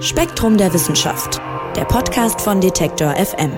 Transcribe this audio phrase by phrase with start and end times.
[0.00, 1.40] Spektrum der Wissenschaft,
[1.76, 3.52] der Podcast von Detektor FM.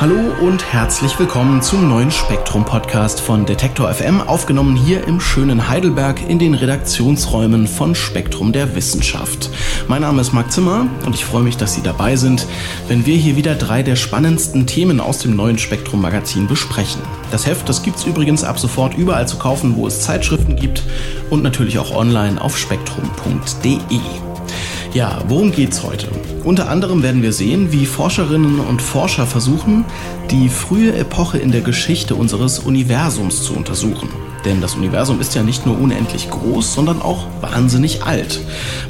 [0.00, 5.68] Hallo und herzlich willkommen zum neuen Spektrum Podcast von Detektor FM, aufgenommen hier im schönen
[5.68, 9.50] Heidelberg in den Redaktionsräumen von Spektrum der Wissenschaft.
[9.88, 12.46] Mein Name ist Marc Zimmer und ich freue mich, dass Sie dabei sind,
[12.86, 17.02] wenn wir hier wieder drei der spannendsten Themen aus dem neuen Spektrum Magazin besprechen.
[17.32, 20.84] Das Heft, das gibt's übrigens ab sofort überall zu kaufen, wo es Zeitschriften gibt
[21.28, 24.27] und natürlich auch online auf spektrum.de.
[24.94, 26.08] Ja, worum geht's heute?
[26.44, 29.84] Unter anderem werden wir sehen, wie Forscherinnen und Forscher versuchen,
[30.30, 34.08] die frühe Epoche in der Geschichte unseres Universums zu untersuchen.
[34.46, 38.40] Denn das Universum ist ja nicht nur unendlich groß, sondern auch wahnsinnig alt.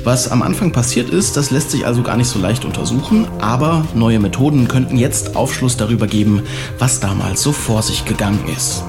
[0.04, 3.84] Was am Anfang passiert ist, das lässt sich also gar nicht so leicht untersuchen, aber
[3.94, 6.42] neue Methoden könnten jetzt Aufschluss darüber geben,
[6.78, 8.84] was damals so vor sich gegangen ist.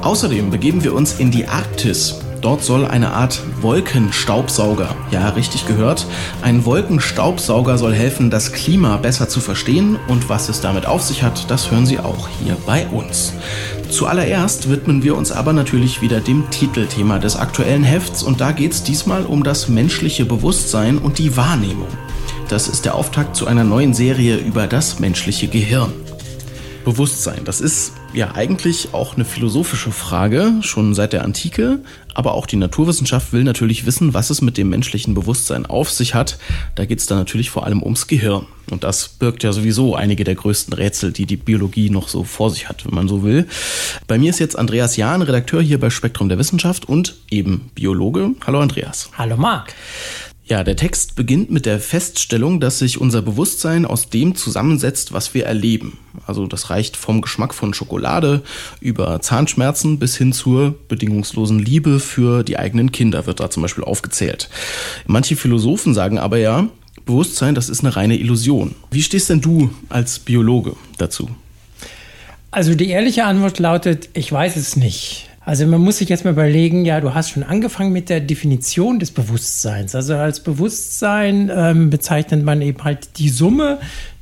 [0.00, 6.06] Außerdem begeben wir uns in die Arktis, Dort soll eine Art Wolkenstaubsauger, ja richtig gehört,
[6.40, 11.22] ein Wolkenstaubsauger soll helfen, das Klima besser zu verstehen und was es damit auf sich
[11.22, 13.32] hat, das hören Sie auch hier bei uns.
[13.90, 18.72] Zuallererst widmen wir uns aber natürlich wieder dem Titelthema des aktuellen Hefts und da geht
[18.72, 21.88] es diesmal um das menschliche Bewusstsein und die Wahrnehmung.
[22.48, 25.92] Das ist der Auftakt zu einer neuen Serie über das menschliche Gehirn.
[26.88, 31.80] Bewusstsein, das ist ja eigentlich auch eine philosophische Frage, schon seit der Antike,
[32.14, 36.14] aber auch die Naturwissenschaft will natürlich wissen, was es mit dem menschlichen Bewusstsein auf sich
[36.14, 36.38] hat.
[36.76, 38.46] Da geht es dann natürlich vor allem ums Gehirn.
[38.70, 42.48] Und das birgt ja sowieso einige der größten Rätsel, die die Biologie noch so vor
[42.48, 43.46] sich hat, wenn man so will.
[44.06, 48.30] Bei mir ist jetzt Andreas Jahn, Redakteur hier bei Spektrum der Wissenschaft und eben Biologe.
[48.46, 49.10] Hallo Andreas.
[49.18, 49.74] Hallo Marc.
[50.48, 55.34] Ja, der Text beginnt mit der Feststellung, dass sich unser Bewusstsein aus dem zusammensetzt, was
[55.34, 55.98] wir erleben.
[56.26, 58.42] Also das reicht vom Geschmack von Schokolade
[58.80, 63.84] über Zahnschmerzen bis hin zur bedingungslosen Liebe für die eigenen Kinder wird da zum Beispiel
[63.84, 64.48] aufgezählt.
[65.06, 66.68] Manche Philosophen sagen aber ja,
[67.04, 68.74] Bewusstsein, das ist eine reine Illusion.
[68.90, 71.28] Wie stehst denn du als Biologe dazu?
[72.50, 75.27] Also die ehrliche Antwort lautet, ich weiß es nicht.
[75.48, 78.98] Also man muss sich jetzt mal überlegen, ja, du hast schon angefangen mit der Definition
[78.98, 79.94] des Bewusstseins.
[79.94, 83.78] Also als Bewusstsein ähm, bezeichnet man eben halt die Summe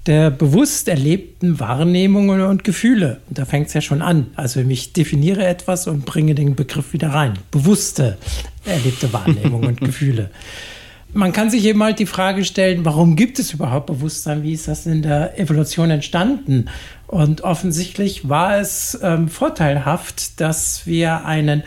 [0.07, 3.19] der bewusst erlebten Wahrnehmungen und Gefühle.
[3.29, 4.29] Und da fängt es ja schon an.
[4.37, 7.37] Also ich definiere etwas und bringe den Begriff wieder rein.
[7.51, 8.19] Bewusste
[8.65, 10.31] erlebte Wahrnehmungen und Gefühle
[11.17, 14.43] man kann sich eben halt die Frage stellen, warum gibt es überhaupt Bewusstsein?
[14.43, 16.69] Wie ist das in der Evolution entstanden?
[17.07, 21.63] Und offensichtlich war es ähm, vorteilhaft, dass wir einen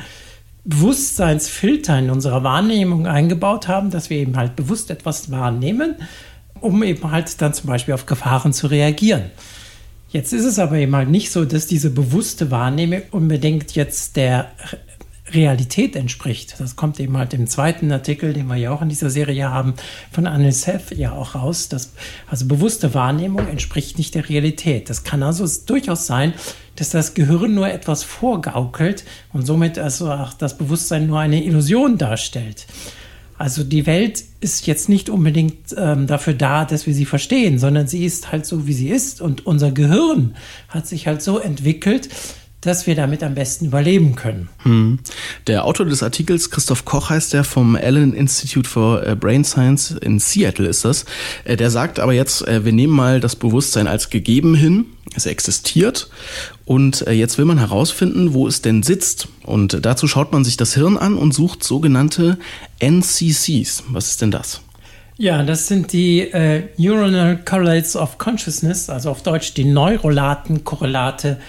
[0.66, 5.96] Bewusstseinsfilter in unserer Wahrnehmung eingebaut haben, dass wir eben halt bewusst etwas wahrnehmen,
[6.62, 9.24] um eben halt dann zum Beispiel auf Gefahren zu reagieren.
[10.10, 14.52] Jetzt ist es aber eben halt nicht so, dass diese bewusste Wahrnehmung unbedingt jetzt der
[15.34, 16.56] Realität entspricht.
[16.60, 19.74] Das kommt eben halt im zweiten Artikel, den wir ja auch in dieser Serie haben,
[20.12, 21.70] von Anne Seth ja auch raus.
[21.70, 21.94] Dass,
[22.28, 24.90] also bewusste Wahrnehmung entspricht nicht der Realität.
[24.90, 26.34] Das kann also durchaus sein,
[26.76, 29.04] dass das Gehirn nur etwas vorgaukelt
[29.34, 32.68] und somit also auch das Bewusstsein nur eine Illusion darstellt.
[33.40, 37.88] Also die Welt ist jetzt nicht unbedingt ähm, dafür da, dass wir sie verstehen, sondern
[37.88, 39.22] sie ist halt so, wie sie ist.
[39.22, 40.36] Und unser Gehirn
[40.68, 42.10] hat sich halt so entwickelt,
[42.62, 44.50] dass wir damit am besten überleben können.
[44.64, 45.00] Hm.
[45.48, 49.92] Der Autor des Artikels, Christoph Koch heißt der, vom Allen Institute for äh, Brain Science
[49.92, 51.06] in Seattle ist das.
[51.46, 55.26] Äh, der sagt aber jetzt, äh, wir nehmen mal das Bewusstsein als gegeben hin, es
[55.26, 56.10] existiert
[56.66, 59.28] und jetzt will man herausfinden, wo es denn sitzt.
[59.44, 62.38] Und dazu schaut man sich das Hirn an und sucht sogenannte
[62.80, 63.86] NCCs.
[63.88, 64.62] Was ist denn das?
[65.18, 71.42] Ja, das sind die äh, Neuronal Correlates of Consciousness, also auf Deutsch die neurolaten Korrelate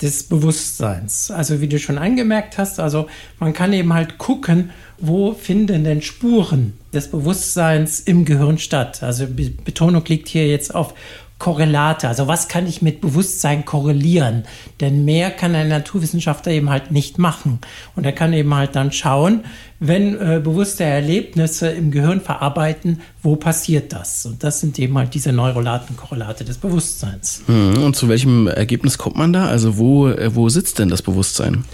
[0.00, 1.30] des Bewusstseins.
[1.30, 3.08] Also wie du schon angemerkt hast, also
[3.40, 9.02] man kann eben halt gucken, wo finden denn Spuren des Bewusstseins im Gehirn statt.
[9.02, 9.26] Also
[9.64, 10.94] Betonung liegt hier jetzt auf
[11.38, 12.08] Korrelate.
[12.08, 14.42] Also was kann ich mit Bewusstsein korrelieren?
[14.80, 17.60] Denn mehr kann ein Naturwissenschaftler eben halt nicht machen.
[17.94, 19.44] Und er kann eben halt dann schauen,
[19.78, 24.26] wenn äh, bewusste Erlebnisse im Gehirn verarbeiten, wo passiert das?
[24.26, 27.42] Und das sind eben halt diese neurolaten Korrelate des Bewusstseins.
[27.46, 29.46] Hm, und zu welchem Ergebnis kommt man da?
[29.46, 31.64] Also wo, äh, wo sitzt denn das Bewusstsein?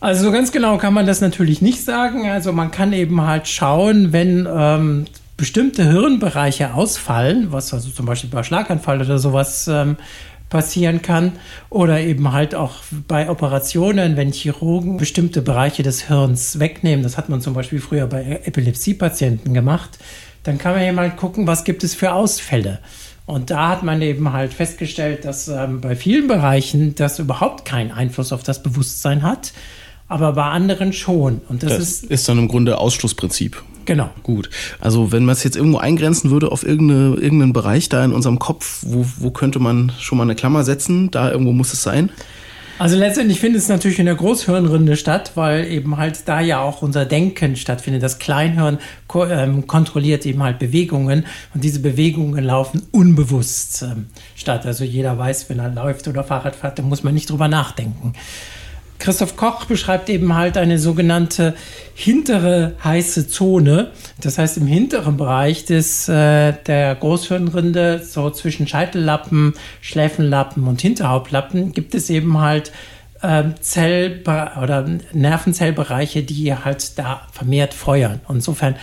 [0.00, 2.28] Also so ganz genau kann man das natürlich nicht sagen.
[2.28, 5.06] Also man kann eben halt schauen, wenn ähm,
[5.38, 9.96] bestimmte Hirnbereiche ausfallen, was also zum Beispiel bei Schlaganfall oder sowas ähm,
[10.50, 11.32] passieren kann,
[11.70, 12.74] oder eben halt auch
[13.06, 18.06] bei Operationen, wenn Chirurgen bestimmte Bereiche des Hirns wegnehmen, das hat man zum Beispiel früher
[18.06, 19.98] bei Epilepsiepatienten gemacht,
[20.42, 22.80] dann kann man ja mal gucken, was gibt es für Ausfälle.
[23.24, 27.92] Und da hat man eben halt festgestellt, dass ähm, bei vielen Bereichen das überhaupt keinen
[27.92, 29.52] Einfluss auf das Bewusstsein hat,
[30.08, 31.40] aber bei anderen schon.
[31.48, 33.62] Und das, das ist, ist dann im Grunde Ausschlussprinzip.
[33.84, 34.10] Genau.
[34.22, 34.50] Gut.
[34.80, 38.38] Also wenn man es jetzt irgendwo eingrenzen würde auf irgendeine, irgendeinen Bereich da in unserem
[38.38, 41.10] Kopf, wo, wo könnte man schon mal eine Klammer setzen?
[41.10, 42.10] Da irgendwo muss es sein?
[42.78, 46.82] Also letztendlich findet es natürlich in der Großhirnrinde statt, weil eben halt da ja auch
[46.82, 48.04] unser Denken stattfindet.
[48.04, 48.78] Das Kleinhirn
[49.08, 54.06] ko ähm, kontrolliert eben halt Bewegungen und diese Bewegungen laufen unbewusst ähm,
[54.36, 54.64] statt.
[54.64, 58.12] Also jeder weiß, wenn er läuft oder Fahrrad fährt, dann muss man nicht drüber nachdenken.
[58.98, 61.54] Christoph Koch beschreibt eben halt eine sogenannte
[61.94, 63.92] hintere heiße Zone.
[64.20, 71.72] Das heißt, im hinteren Bereich des, äh, der Großhirnrinde, so zwischen Scheitellappen, Schläfenlappen und Hinterhauptlappen,
[71.72, 72.72] gibt es eben halt
[73.22, 78.20] äh, Zell- oder Nervenzellbereiche, die halt da vermehrt feuern.
[78.28, 78.76] Insofern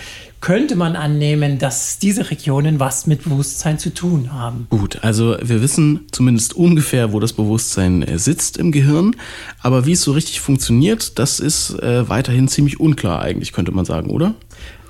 [0.46, 4.68] könnte man annehmen, dass diese Regionen was mit Bewusstsein zu tun haben.
[4.70, 9.16] Gut, also wir wissen zumindest ungefähr, wo das Bewusstsein äh, sitzt im Gehirn,
[9.64, 13.86] aber wie es so richtig funktioniert, das ist äh, weiterhin ziemlich unklar eigentlich, könnte man
[13.86, 14.36] sagen, oder?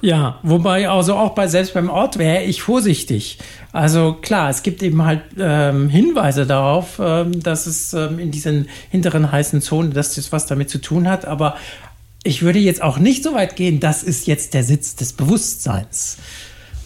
[0.01, 3.37] Ja, wobei also auch bei selbst beim Ort wäre ich vorsichtig.
[3.71, 8.67] Also klar, es gibt eben halt ähm, Hinweise darauf, ähm, dass es ähm, in diesen
[8.89, 11.55] hinteren heißen Zonen, dass das was damit zu tun hat, aber
[12.25, 16.17] ich würde jetzt auch nicht so weit gehen, das ist jetzt der Sitz des Bewusstseins.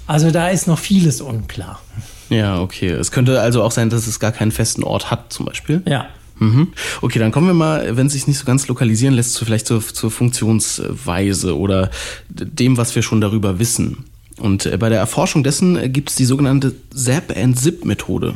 [0.06, 1.82] Also da ist noch vieles unklar.
[2.30, 2.90] Ja, okay.
[2.90, 5.82] Es könnte also auch sein, dass es gar keinen festen Ort hat, zum Beispiel.
[5.88, 6.08] Ja.
[6.40, 6.70] Mhm.
[7.02, 9.68] Okay, dann kommen wir mal, wenn es sich nicht so ganz lokalisieren lässt, zu, vielleicht
[9.68, 11.90] zur, zur Funktionsweise oder
[12.30, 14.06] dem, was wir schon darüber wissen.
[14.38, 18.36] Und äh, bei der Erforschung dessen äh, gibt es die sogenannte ZAP-and-Zip-Methode.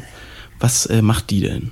[0.60, 1.72] Was äh, macht die denn?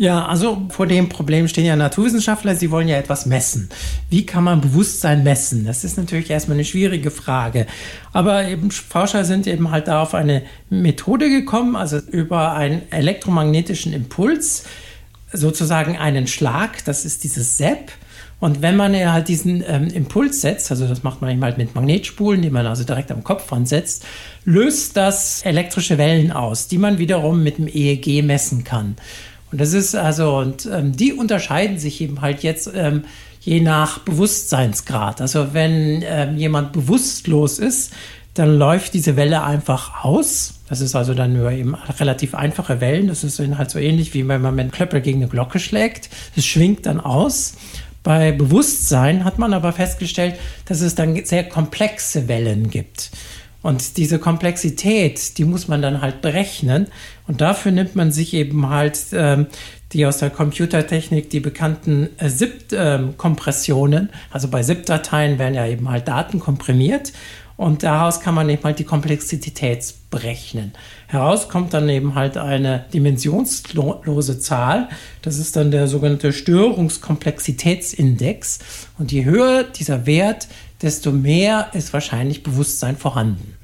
[0.00, 3.68] Ja, also vor dem Problem stehen ja Naturwissenschaftler, sie wollen ja etwas messen.
[4.08, 5.66] Wie kann man Bewusstsein messen?
[5.66, 7.66] Das ist natürlich erstmal eine schwierige Frage.
[8.12, 13.92] Aber eben Forscher sind eben halt da auf eine Methode gekommen, also über einen elektromagnetischen
[13.92, 14.62] Impuls,
[15.32, 17.90] sozusagen einen Schlag, das ist dieses SEP.
[18.38, 21.58] Und wenn man ja halt diesen ähm, Impuls setzt, also das macht man eben halt
[21.58, 24.06] mit Magnetspulen, die man also direkt am Kopf ansetzt,
[24.44, 28.94] löst das elektrische Wellen aus, die man wiederum mit dem EEG messen kann.
[29.50, 33.04] Und das ist also, und ähm, die unterscheiden sich eben halt jetzt ähm,
[33.40, 35.20] je nach Bewusstseinsgrad.
[35.20, 37.92] Also wenn ähm, jemand bewusstlos ist,
[38.34, 40.54] dann läuft diese Welle einfach aus.
[40.68, 43.08] Das ist also dann nur eben relativ einfache Wellen.
[43.08, 46.10] Das ist halt so ähnlich wie wenn man mit einem Klöppel gegen eine Glocke schlägt.
[46.36, 47.54] Es schwingt dann aus.
[48.02, 50.36] Bei Bewusstsein hat man aber festgestellt,
[50.66, 53.10] dass es dann sehr komplexe Wellen gibt.
[53.60, 56.86] Und diese Komplexität, die muss man dann halt berechnen.
[57.26, 59.48] Und dafür nimmt man sich eben halt ähm,
[59.92, 64.10] die aus der Computertechnik, die bekannten äh, ZIP-Kompressionen.
[64.30, 67.14] Also bei ZIP-Dateien werden ja eben halt Daten komprimiert.
[67.56, 70.72] Und daraus kann man eben halt die Komplexität berechnen.
[71.08, 74.88] Heraus kommt dann eben halt eine dimensionslose Zahl.
[75.22, 78.60] Das ist dann der sogenannte Störungskomplexitätsindex.
[78.96, 80.46] Und je höher dieser Wert,
[80.82, 83.54] desto mehr ist wahrscheinlich Bewusstsein vorhanden.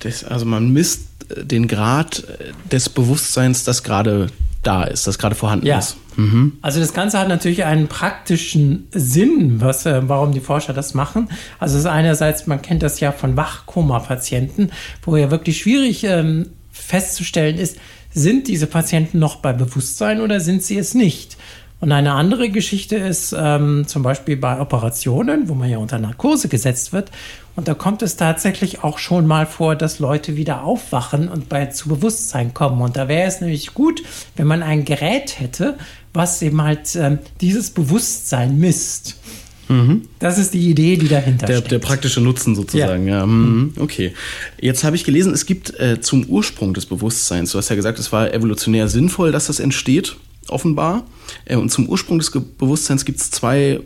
[0.00, 4.28] Das, also man misst äh, den Grad äh, des Bewusstseins, das gerade
[4.62, 5.78] da ist, das gerade vorhanden ja.
[5.78, 5.96] ist.
[6.16, 6.58] Mhm.
[6.62, 11.28] Also das Ganze hat natürlich einen praktischen Sinn, was, äh, warum die Forscher das machen.
[11.58, 14.70] Also es ist einerseits, man kennt das ja von Wachkoma-Patienten,
[15.02, 17.78] wo ja wirklich schwierig ähm, festzustellen ist,
[18.12, 21.36] sind diese Patienten noch bei Bewusstsein oder sind sie es nicht?
[21.84, 26.48] Und eine andere Geschichte ist ähm, zum Beispiel bei Operationen, wo man ja unter Narkose
[26.48, 27.10] gesetzt wird.
[27.56, 31.66] Und da kommt es tatsächlich auch schon mal vor, dass Leute wieder aufwachen und bei
[31.66, 32.80] zu Bewusstsein kommen.
[32.80, 34.02] Und da wäre es nämlich gut,
[34.34, 35.76] wenn man ein Gerät hätte,
[36.14, 39.20] was eben halt ähm, dieses Bewusstsein misst.
[39.68, 40.08] Mhm.
[40.20, 41.70] Das ist die Idee, die dahinter der, steht.
[41.70, 43.18] Der praktische Nutzen sozusagen, ja.
[43.18, 43.26] ja.
[43.26, 43.74] Mhm.
[43.78, 44.14] Okay.
[44.58, 47.98] Jetzt habe ich gelesen, es gibt äh, zum Ursprung des Bewusstseins, du hast ja gesagt,
[47.98, 50.16] es war evolutionär sinnvoll, dass das entsteht
[50.50, 51.04] offenbar.
[51.44, 53.80] Äh, und zum Ursprung des Bewusstseins gibt es zwei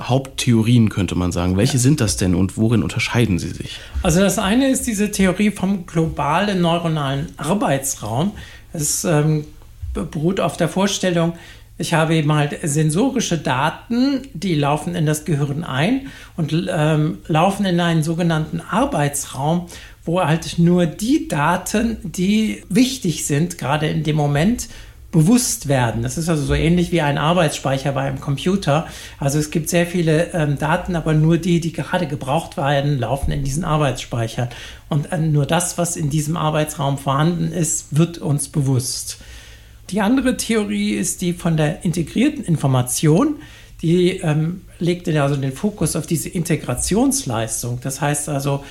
[0.00, 1.56] Haupttheorien, könnte man sagen.
[1.56, 3.80] Welche sind das denn und worin unterscheiden sie sich?
[4.02, 8.32] Also das eine ist diese Theorie vom globalen neuronalen Arbeitsraum.
[8.72, 9.44] Es ähm,
[9.94, 11.32] beruht auf der Vorstellung,
[11.78, 17.66] ich habe eben halt sensorische Daten, die laufen in das Gehirn ein und ähm, laufen
[17.66, 19.66] in einen sogenannten Arbeitsraum,
[20.04, 24.68] wo halt nur die Daten, die wichtig sind, gerade in dem Moment,
[25.16, 26.02] bewusst werden.
[26.02, 28.86] Das ist also so ähnlich wie ein Arbeitsspeicher bei einem Computer.
[29.18, 33.32] Also es gibt sehr viele ähm, Daten, aber nur die, die gerade gebraucht werden, laufen
[33.32, 34.50] in diesen Arbeitsspeichern.
[34.90, 39.16] Und äh, nur das, was in diesem Arbeitsraum vorhanden ist, wird uns bewusst.
[39.88, 43.36] Die andere Theorie ist die von der integrierten Information.
[43.80, 47.80] Die ähm, legt also den Fokus auf diese Integrationsleistung.
[47.82, 48.64] Das heißt also,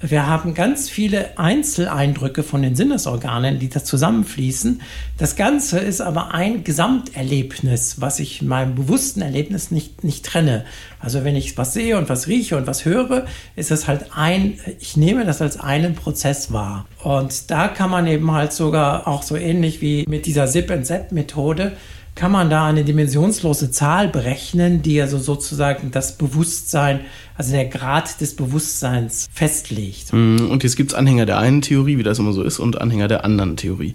[0.00, 4.80] wir haben ganz viele Einzeleindrücke von den Sinnesorganen, die da zusammenfließen.
[5.16, 10.64] Das Ganze ist aber ein Gesamterlebnis, was ich in meinem bewussten Erlebnis nicht, nicht trenne.
[11.00, 13.26] Also wenn ich was sehe und was rieche und was höre,
[13.56, 16.86] ist es halt ein, ich nehme das als einen Prozess wahr.
[17.02, 21.72] Und da kann man eben halt sogar auch so ähnlich wie mit dieser Zip-and-Zap-Methode
[22.18, 27.02] kann man da eine dimensionslose Zahl berechnen, die also sozusagen das Bewusstsein,
[27.36, 30.12] also der Grad des Bewusstseins festlegt.
[30.12, 32.80] Mhm, und jetzt gibt es Anhänger der einen Theorie, wie das immer so ist, und
[32.80, 33.94] Anhänger der anderen Theorie.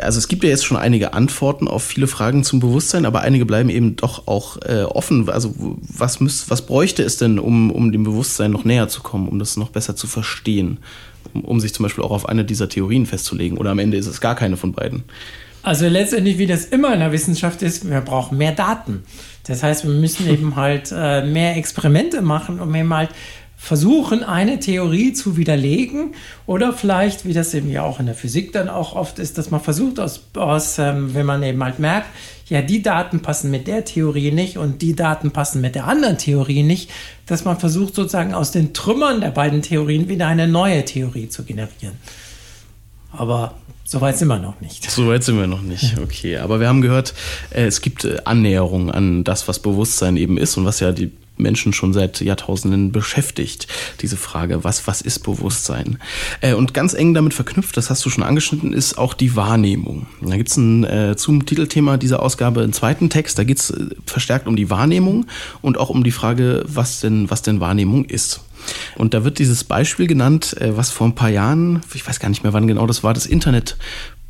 [0.00, 3.46] Also es gibt ja jetzt schon einige Antworten auf viele Fragen zum Bewusstsein, aber einige
[3.46, 5.28] bleiben eben doch auch äh, offen.
[5.28, 9.26] Also was, müß, was bräuchte es denn, um, um dem Bewusstsein noch näher zu kommen,
[9.26, 10.78] um das noch besser zu verstehen?
[11.34, 13.58] Um, um sich zum Beispiel auch auf eine dieser Theorien festzulegen.
[13.58, 15.02] Oder am Ende ist es gar keine von beiden.
[15.66, 19.02] Also letztendlich, wie das immer in der Wissenschaft ist, wir brauchen mehr Daten.
[19.48, 23.10] Das heißt, wir müssen eben halt äh, mehr Experimente machen, um eben halt
[23.56, 26.14] versuchen, eine Theorie zu widerlegen
[26.46, 29.50] oder vielleicht, wie das eben ja auch in der Physik dann auch oft ist, dass
[29.50, 32.06] man versucht, aus, aus ähm, wenn man eben halt merkt,
[32.46, 36.16] ja, die Daten passen mit der Theorie nicht und die Daten passen mit der anderen
[36.16, 36.92] Theorie nicht,
[37.26, 41.42] dass man versucht, sozusagen aus den Trümmern der beiden Theorien wieder eine neue Theorie zu
[41.42, 41.96] generieren.
[43.16, 43.54] Aber
[43.84, 44.90] so weit sind wir noch nicht.
[44.90, 46.38] So weit sind wir noch nicht, okay.
[46.38, 47.14] Aber wir haben gehört,
[47.50, 51.12] äh, es gibt äh, Annäherungen an das, was Bewusstsein eben ist und was ja die
[51.38, 53.68] Menschen schon seit Jahrtausenden beschäftigt.
[54.00, 55.98] Diese Frage, was, was ist Bewusstsein?
[56.40, 60.06] Äh, und ganz eng damit verknüpft, das hast du schon angeschnitten, ist auch die Wahrnehmung.
[60.20, 63.72] Da gibt es äh, zum Titelthema dieser Ausgabe einen zweiten Text, da geht es
[64.04, 65.26] verstärkt um die Wahrnehmung
[65.62, 68.40] und auch um die Frage, was denn, was denn Wahrnehmung ist.
[68.96, 72.28] Und da wird dieses Beispiel genannt, äh, was vor ein paar Jahren, ich weiß gar
[72.28, 73.76] nicht mehr wann genau das war, das Internet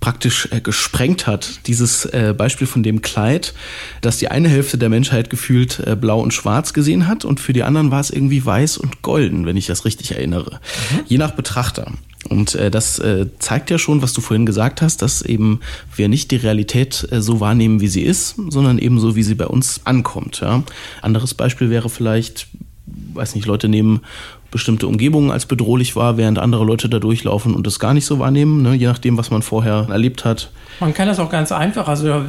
[0.00, 1.66] praktisch äh, gesprengt hat.
[1.66, 3.54] Dieses äh, Beispiel von dem Kleid,
[4.02, 7.52] das die eine Hälfte der Menschheit gefühlt äh, blau und schwarz gesehen hat und für
[7.52, 10.60] die anderen war es irgendwie weiß und golden, wenn ich das richtig erinnere.
[10.92, 11.00] Mhm.
[11.06, 11.92] Je nach Betrachter.
[12.28, 13.00] Und das
[13.38, 15.60] zeigt ja schon, was du vorhin gesagt hast, dass eben
[15.94, 19.46] wir nicht die Realität so wahrnehmen, wie sie ist, sondern eben so, wie sie bei
[19.46, 20.40] uns ankommt.
[20.40, 20.64] Ja?
[21.02, 22.48] Anderes Beispiel wäre vielleicht,
[22.86, 24.02] weiß nicht, Leute nehmen
[24.50, 28.18] bestimmte Umgebungen als bedrohlich wahr, während andere Leute da durchlaufen und das gar nicht so
[28.18, 28.74] wahrnehmen, ne?
[28.74, 30.50] je nachdem, was man vorher erlebt hat.
[30.80, 32.24] Man kann das auch ganz einfach, also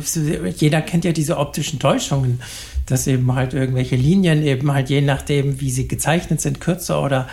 [0.57, 2.41] jeder kennt ja diese optischen Täuschungen,
[2.85, 7.27] dass eben halt irgendwelche Linien eben halt je nachdem, wie sie gezeichnet sind, kürzer oder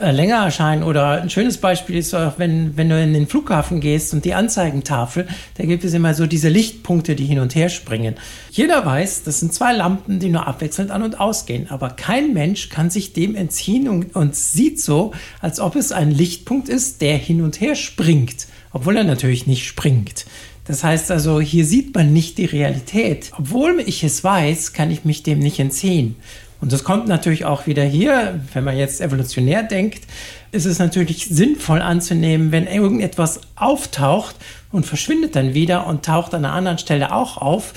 [0.00, 0.82] länger erscheinen.
[0.82, 4.34] Oder ein schönes Beispiel ist auch, wenn, wenn du in den Flughafen gehst und die
[4.34, 8.14] Anzeigentafel, da gibt es immer so diese Lichtpunkte, die hin und her springen.
[8.50, 11.70] Jeder weiß, das sind zwei Lampen, die nur abwechselnd an und ausgehen.
[11.70, 16.10] Aber kein Mensch kann sich dem entziehen und, und sieht so, als ob es ein
[16.10, 18.46] Lichtpunkt ist, der hin und her springt.
[18.72, 20.26] Obwohl er natürlich nicht springt.
[20.64, 23.32] Das heißt also, hier sieht man nicht die Realität.
[23.36, 26.14] Obwohl ich es weiß, kann ich mich dem nicht entziehen.
[26.60, 30.04] Und das kommt natürlich auch wieder hier, wenn man jetzt evolutionär denkt,
[30.52, 34.36] ist es natürlich sinnvoll anzunehmen, wenn irgendetwas auftaucht
[34.72, 37.72] und verschwindet dann wieder und taucht an einer anderen Stelle auch auf.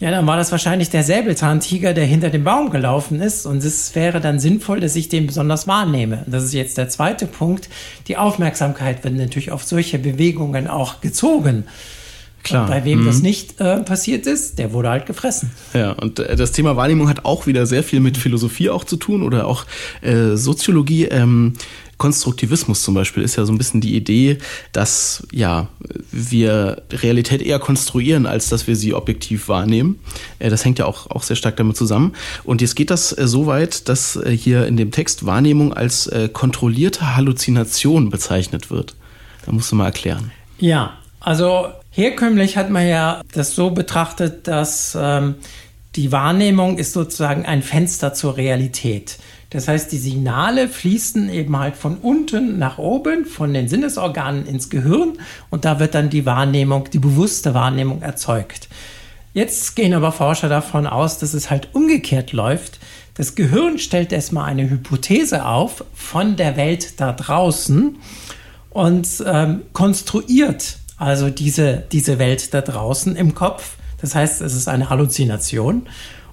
[0.00, 3.46] Ja, dann war das wahrscheinlich der Säbelzahntiger, der hinter dem Baum gelaufen ist.
[3.46, 6.24] Und es wäre dann sinnvoll, dass ich den besonders wahrnehme.
[6.28, 7.68] Das ist jetzt der zweite Punkt.
[8.06, 11.64] Die Aufmerksamkeit wird natürlich auf solche Bewegungen auch gezogen.
[12.42, 12.64] Klar.
[12.64, 13.06] Und bei wem mhm.
[13.06, 15.50] das nicht äh, passiert ist, der wurde halt gefressen.
[15.74, 18.96] Ja, und äh, das Thema Wahrnehmung hat auch wieder sehr viel mit Philosophie auch zu
[18.96, 19.66] tun oder auch
[20.02, 21.04] äh, Soziologie.
[21.06, 21.54] Ähm,
[21.98, 24.38] Konstruktivismus zum Beispiel ist ja so ein bisschen die Idee,
[24.72, 25.68] dass ja
[26.12, 29.98] wir Realität eher konstruieren, als dass wir sie objektiv wahrnehmen.
[30.38, 32.14] Äh, das hängt ja auch, auch sehr stark damit zusammen.
[32.44, 36.10] Und jetzt geht das äh, so weit, dass äh, hier in dem Text Wahrnehmung als
[36.32, 38.94] kontrollierte Halluzination bezeichnet wird.
[39.44, 40.30] Da musst du mal erklären.
[40.58, 41.68] Ja, also
[41.98, 45.34] Herkömmlich hat man ja das so betrachtet, dass ähm,
[45.96, 49.18] die Wahrnehmung ist sozusagen ein Fenster zur Realität.
[49.50, 54.70] Das heißt, die Signale fließen eben halt von unten nach oben, von den Sinnesorganen ins
[54.70, 55.14] Gehirn
[55.50, 58.68] und da wird dann die Wahrnehmung, die bewusste Wahrnehmung erzeugt.
[59.34, 62.78] Jetzt gehen aber Forscher davon aus, dass es halt umgekehrt läuft.
[63.14, 67.96] Das Gehirn stellt erstmal eine Hypothese auf von der Welt da draußen
[68.70, 73.76] und ähm, konstruiert also diese, diese Welt da draußen im Kopf.
[74.00, 75.86] Das heißt, es ist eine Halluzination.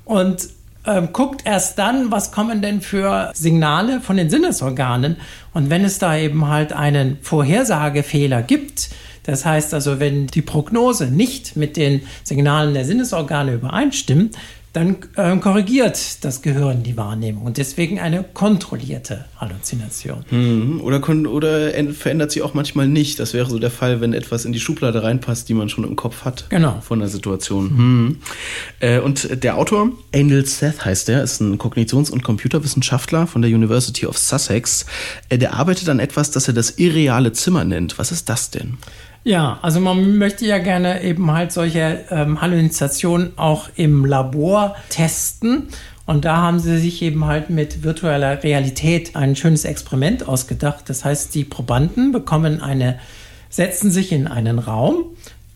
[0.04, 0.50] Und
[0.86, 5.18] ähm, guckt erst dann, was kommen denn für Signale von den Sinnesorganen.
[5.54, 8.90] Und wenn es da eben halt einen Vorhersagefehler gibt,
[9.24, 14.36] das heißt also, wenn die Prognose nicht mit den Signalen der Sinnesorgane übereinstimmt,
[14.76, 20.26] dann äh, korrigiert das Gehirn die Wahrnehmung und deswegen eine kontrollierte Halluzination.
[20.30, 20.82] Mhm.
[20.82, 23.20] Oder, oder verändert sie auch manchmal nicht.
[23.20, 25.96] Das wäre so der Fall, wenn etwas in die Schublade reinpasst, die man schon im
[25.96, 26.50] Kopf hat.
[26.50, 26.82] Genau.
[26.82, 27.74] Von der Situation.
[27.74, 28.18] Mhm.
[28.82, 33.52] Äh, und der Autor, Angel Seth heißt der, ist ein Kognitions- und Computerwissenschaftler von der
[33.52, 34.86] University of Sussex.
[35.30, 37.98] Äh, der arbeitet an etwas, das er das irreale Zimmer nennt.
[37.98, 38.78] Was ist das denn?
[39.28, 45.70] Ja, also man möchte ja gerne eben halt solche ähm, Halluzinationen auch im Labor testen.
[46.06, 50.88] Und da haben sie sich eben halt mit virtueller Realität ein schönes Experiment ausgedacht.
[50.90, 53.00] Das heißt, die Probanden bekommen eine,
[53.50, 55.06] setzen sich in einen Raum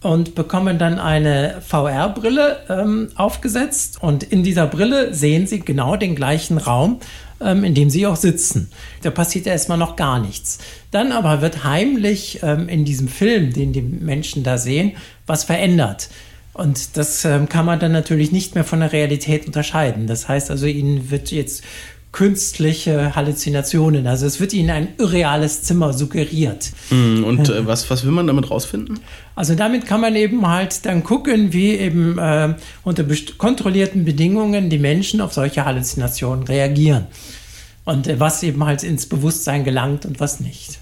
[0.02, 4.02] und bekommen dann eine VR-Brille ähm, aufgesetzt.
[4.02, 7.02] Und in dieser Brille sehen sie genau den gleichen Raum
[7.42, 8.72] ähm, in dem sie auch sitzen.
[9.02, 10.60] Da passiert erstmal noch gar nichts.
[10.92, 14.94] Dann aber wird heimlich ähm, in diesem Film, den die Menschen da sehen,
[15.26, 16.10] was verändert.
[16.54, 20.08] Und das ähm, kann man dann natürlich nicht mehr von der Realität unterscheiden.
[20.08, 21.64] Das heißt also, ihnen wird jetzt
[22.12, 24.08] künstliche Halluzinationen.
[24.08, 26.72] Also es wird ihnen ein irreales Zimmer suggeriert.
[26.90, 29.00] Hm, und äh, was, was will man damit rausfinden?
[29.40, 33.06] Also damit kann man eben halt dann gucken, wie eben äh, unter
[33.38, 37.08] kontrollierten Bedingungen die Menschen auf solche Halluzinationen reagieren.
[37.86, 40.80] Und äh, was eben halt ins Bewusstsein gelangt und was nicht.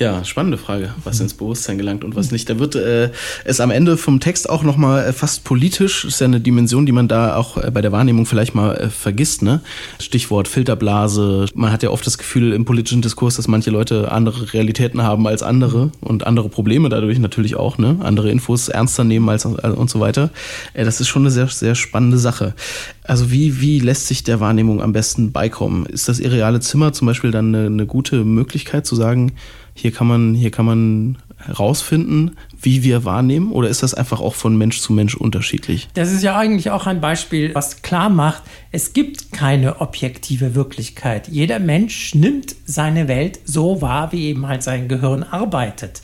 [0.00, 2.48] Ja, spannende Frage, was ins Bewusstsein gelangt und was nicht.
[2.48, 3.10] Da wird äh,
[3.44, 6.06] es am Ende vom Text auch nochmal äh, fast politisch.
[6.06, 8.88] Ist ja eine Dimension, die man da auch äh, bei der Wahrnehmung vielleicht mal äh,
[8.88, 9.42] vergisst.
[9.42, 9.60] Ne?
[9.98, 11.48] Stichwort Filterblase.
[11.54, 15.26] Man hat ja oft das Gefühl im politischen Diskurs, dass manche Leute andere Realitäten haben
[15.26, 17.76] als andere und andere Probleme dadurch natürlich auch.
[17.76, 17.98] Ne?
[18.00, 20.30] Andere Infos ernster nehmen als und so weiter.
[20.72, 22.54] Äh, das ist schon eine sehr, sehr spannende Sache.
[23.02, 25.84] Also wie, wie lässt sich der Wahrnehmung am besten beikommen?
[25.84, 29.32] Ist das irreale Zimmer zum Beispiel dann eine, eine gute Möglichkeit zu sagen,
[29.80, 33.50] hier kann man, hier kann man herausfinden, wie wir wahrnehmen?
[33.52, 35.88] Oder ist das einfach auch von Mensch zu Mensch unterschiedlich?
[35.94, 41.28] Das ist ja eigentlich auch ein Beispiel, was klar macht, es gibt keine objektive Wirklichkeit.
[41.28, 46.02] Jeder Mensch nimmt seine Welt so wahr, wie eben halt sein Gehirn arbeitet.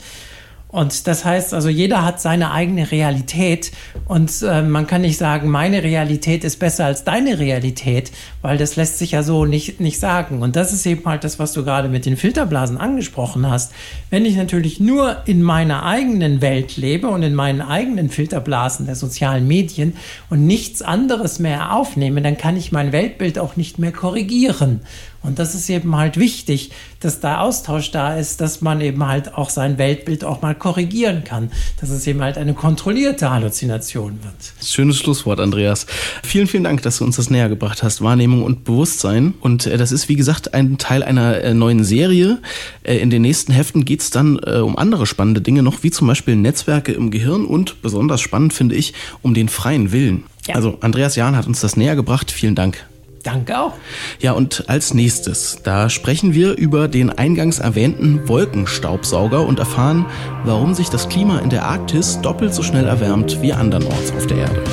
[0.69, 3.71] Und das heißt also, jeder hat seine eigene Realität
[4.05, 8.75] und äh, man kann nicht sagen, meine Realität ist besser als deine Realität, weil das
[8.75, 10.41] lässt sich ja so nicht, nicht sagen.
[10.41, 13.71] Und das ist eben halt das, was du gerade mit den Filterblasen angesprochen hast.
[14.09, 18.95] Wenn ich natürlich nur in meiner eigenen Welt lebe und in meinen eigenen Filterblasen der
[18.95, 19.95] sozialen Medien
[20.29, 24.81] und nichts anderes mehr aufnehme, dann kann ich mein Weltbild auch nicht mehr korrigieren.
[25.27, 29.35] Und das ist eben halt wichtig, dass da Austausch da ist, dass man eben halt
[29.35, 34.53] auch sein Weltbild auch mal korrigieren kann, dass es eben halt eine kontrollierte Halluzination wird.
[34.65, 35.85] Schönes Schlusswort, Andreas.
[36.23, 39.33] Vielen, vielen Dank, dass du uns das näher gebracht hast, Wahrnehmung und Bewusstsein.
[39.41, 42.39] Und äh, das ist, wie gesagt, ein Teil einer äh, neuen Serie.
[42.83, 45.91] Äh, in den nächsten Heften geht es dann äh, um andere spannende Dinge noch, wie
[45.91, 50.23] zum Beispiel Netzwerke im Gehirn und besonders spannend finde ich, um den freien Willen.
[50.47, 50.55] Ja.
[50.55, 52.31] Also Andreas Jahn hat uns das näher gebracht.
[52.31, 52.85] Vielen Dank.
[53.27, 53.73] Danke auch.
[54.21, 60.05] Ja, und als nächstes, da sprechen wir über den eingangs erwähnten Wolkenstaubsauger und erfahren,
[60.45, 64.37] warum sich das Klima in der Arktis doppelt so schnell erwärmt wie andernorts auf der
[64.37, 64.63] Erde.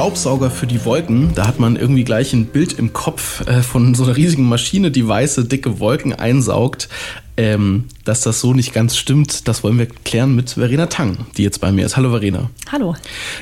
[0.00, 3.94] Staubsauger für die Wolken, da hat man irgendwie gleich ein Bild im Kopf äh, von
[3.94, 6.88] so einer riesigen Maschine, die weiße, dicke Wolken einsaugt.
[7.36, 11.42] Ähm, dass das so nicht ganz stimmt, das wollen wir klären mit Verena Tang, die
[11.42, 11.98] jetzt bei mir ist.
[11.98, 12.48] Hallo Verena.
[12.72, 12.96] Hallo.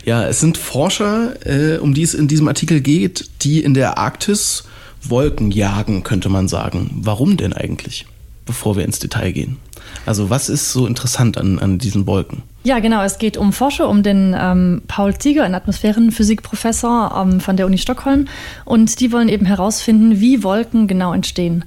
[0.04, 3.96] Ja, es sind Forscher, äh, um die es in diesem Artikel geht, die in der
[3.96, 4.64] Arktis
[5.00, 6.90] Wolken jagen, könnte man sagen.
[6.92, 8.04] Warum denn eigentlich?
[8.46, 9.58] Bevor wir ins Detail gehen.
[10.06, 12.42] Also was ist so interessant an, an diesen Wolken?
[12.64, 13.02] Ja, genau.
[13.02, 17.78] Es geht um Forscher, um den ähm, Paul Zieger, einen Atmosphärenphysikprofessor ähm, von der Uni
[17.78, 18.26] Stockholm.
[18.64, 21.64] Und die wollen eben herausfinden, wie Wolken genau entstehen.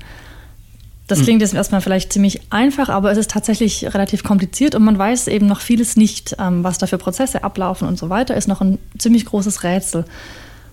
[1.07, 1.25] Das hm.
[1.25, 5.27] klingt jetzt erstmal vielleicht ziemlich einfach, aber es ist tatsächlich relativ kompliziert und man weiß
[5.27, 8.35] eben noch vieles nicht, ähm, was da für Prozesse ablaufen und so weiter.
[8.35, 10.05] Ist noch ein ziemlich großes Rätsel.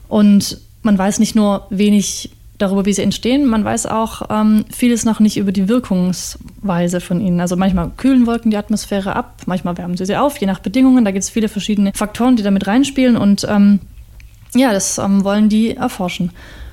[0.08, 3.46] Und man weiß nicht nur wenig darüber, wie sie entstehen.
[3.46, 7.40] Man weiß auch ähm, vieles noch nicht über die Wirkungsweise von ihnen.
[7.40, 11.04] Also manchmal kühlen Wolken die Atmosphäre ab, manchmal wärmen sie sie auf, je nach Bedingungen.
[11.04, 13.80] Da gibt es viele verschiedene Faktoren, die damit reinspielen und ähm,
[14.54, 16.32] ja, das ähm, wollen die erforschen.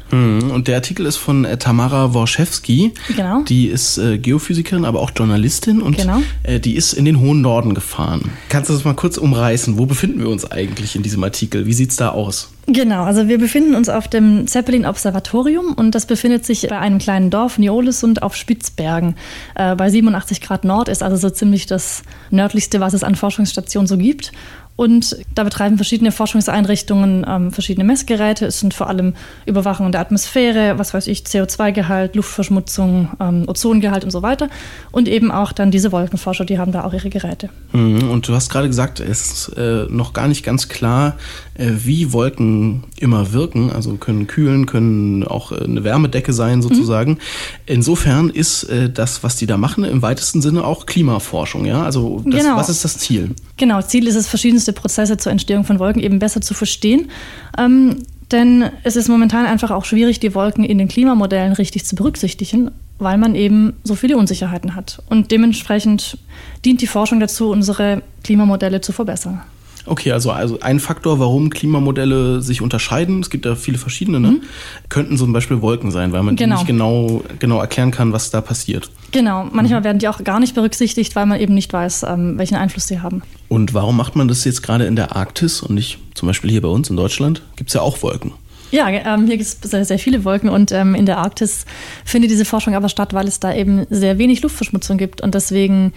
[0.09, 2.93] Hm, und der Artikel ist von äh, Tamara Worszewski.
[3.15, 3.41] Genau.
[3.43, 6.21] Die ist äh, Geophysikerin, aber auch Journalistin und genau.
[6.43, 8.31] äh, die ist in den hohen Norden gefahren.
[8.49, 9.77] Kannst du das mal kurz umreißen?
[9.77, 11.65] Wo befinden wir uns eigentlich in diesem Artikel?
[11.65, 12.51] Wie sieht es da aus?
[12.67, 17.29] Genau, also wir befinden uns auf dem Zeppelin-Observatorium und das befindet sich bei einem kleinen
[17.29, 19.15] Dorf, Niolesund, auf Spitzbergen.
[19.53, 23.87] Äh, bei 87 Grad Nord ist also so ziemlich das nördlichste, was es an Forschungsstationen
[23.87, 24.31] so gibt.
[24.75, 28.45] Und da betreiben verschiedene Forschungseinrichtungen ähm, verschiedene Messgeräte.
[28.45, 29.13] Es sind vor allem
[29.45, 34.49] Überwachung der Atmosphäre, was weiß ich, CO2-Gehalt, Luftverschmutzung, ähm, Ozongehalt und so weiter.
[34.91, 37.49] Und eben auch dann diese Wolkenforscher, die haben da auch ihre Geräte.
[37.71, 41.15] Mhm, und du hast gerade gesagt, es ist äh, noch gar nicht ganz klar,
[41.53, 43.71] äh, wie Wolken immer wirken.
[43.71, 47.11] Also können kühlen, können auch äh, eine Wärmedecke sein sozusagen.
[47.11, 47.17] Mhm.
[47.65, 51.65] Insofern ist äh, das, was die da machen, im weitesten Sinne auch Klimaforschung.
[51.65, 51.83] Ja?
[51.83, 52.57] Also das, genau.
[52.57, 53.31] was ist das Ziel?
[53.57, 57.09] Genau, Ziel ist es, verschiedenste Prozesse zur Entstehung von Wolken eben besser zu verstehen.
[57.57, 61.95] Ähm, denn es ist momentan einfach auch schwierig, die Wolken in den Klimamodellen richtig zu
[61.95, 65.01] berücksichtigen, weil man eben so viele Unsicherheiten hat.
[65.09, 66.17] Und dementsprechend
[66.65, 69.41] dient die Forschung dazu, unsere Klimamodelle zu verbessern.
[69.85, 74.31] Okay, also, also ein Faktor, warum Klimamodelle sich unterscheiden, es gibt ja viele verschiedene, ne?
[74.31, 74.41] Mhm.
[74.89, 76.55] könnten zum Beispiel Wolken sein, weil man genau.
[76.55, 78.89] nicht genau, genau erklären kann, was da passiert.
[79.11, 79.85] Genau, manchmal mhm.
[79.85, 82.99] werden die auch gar nicht berücksichtigt, weil man eben nicht weiß, ähm, welchen Einfluss sie
[82.99, 83.21] haben.
[83.47, 86.61] Und warum macht man das jetzt gerade in der Arktis und nicht zum Beispiel hier
[86.61, 87.41] bei uns in Deutschland?
[87.55, 88.33] Gibt es ja auch Wolken.
[88.71, 91.65] Ja, ähm, hier gibt es sehr, sehr, viele Wolken und ähm, in der Arktis
[92.03, 95.93] findet diese Forschung aber statt, weil es da eben sehr wenig Luftverschmutzung gibt und deswegen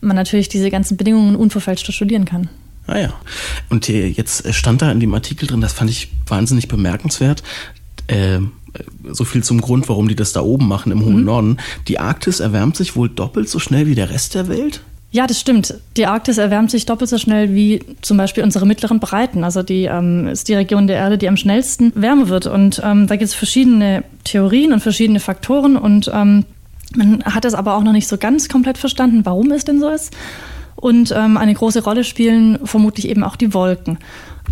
[0.00, 2.48] man natürlich diese ganzen Bedingungen unverfälscht studieren kann.
[2.88, 3.14] Ah ja.
[3.68, 7.42] Und jetzt stand da in dem Artikel drin, das fand ich wahnsinnig bemerkenswert.
[8.06, 8.40] Äh,
[9.10, 11.24] so viel zum Grund, warum die das da oben machen im hohen mhm.
[11.24, 11.56] Norden.
[11.86, 14.80] Die Arktis erwärmt sich wohl doppelt so schnell wie der Rest der Welt?
[15.10, 15.74] Ja, das stimmt.
[15.96, 19.42] Die Arktis erwärmt sich doppelt so schnell wie zum Beispiel unsere mittleren Breiten.
[19.42, 22.46] Also die ähm, ist die Region der Erde, die am schnellsten wärmer wird.
[22.46, 25.76] Und ähm, da gibt es verschiedene Theorien und verschiedene Faktoren.
[25.76, 26.44] Und ähm,
[26.94, 29.88] man hat es aber auch noch nicht so ganz komplett verstanden, warum es denn so
[29.88, 30.14] ist.
[30.80, 33.98] Und ähm, eine große Rolle spielen vermutlich eben auch die Wolken.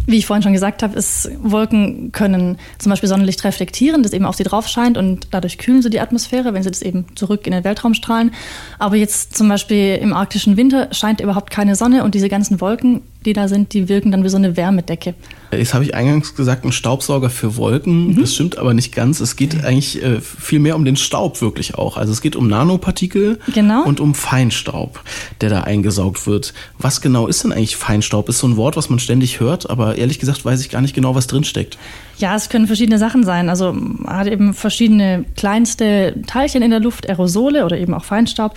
[0.06, 4.24] Wie ich vorhin schon gesagt habe, ist, Wolken können zum Beispiel Sonnenlicht reflektieren, das eben
[4.24, 7.46] auf sie drauf scheint und dadurch kühlen sie die Atmosphäre, wenn sie das eben zurück
[7.46, 8.32] in den Weltraum strahlen.
[8.78, 13.02] Aber jetzt zum Beispiel im arktischen Winter scheint überhaupt keine Sonne und diese ganzen Wolken
[13.26, 15.14] die da sind, die wirken dann wie so eine Wärmedecke.
[15.58, 18.08] Jetzt habe ich eingangs gesagt, ein Staubsauger für Wolken.
[18.08, 18.20] Mhm.
[18.20, 19.20] Das stimmt aber nicht ganz.
[19.20, 21.96] Es geht eigentlich äh, viel mehr um den Staub wirklich auch.
[21.96, 23.84] Also es geht um Nanopartikel genau.
[23.84, 25.02] und um Feinstaub,
[25.40, 26.54] der da eingesaugt wird.
[26.78, 28.28] Was genau ist denn eigentlich Feinstaub?
[28.28, 30.94] Ist so ein Wort, was man ständig hört, aber ehrlich gesagt weiß ich gar nicht
[30.94, 31.78] genau, was drinsteckt.
[32.18, 33.50] Ja, es können verschiedene Sachen sein.
[33.50, 38.54] Also man hat eben verschiedene kleinste Teilchen in der Luft, Aerosole oder eben auch Feinstaub.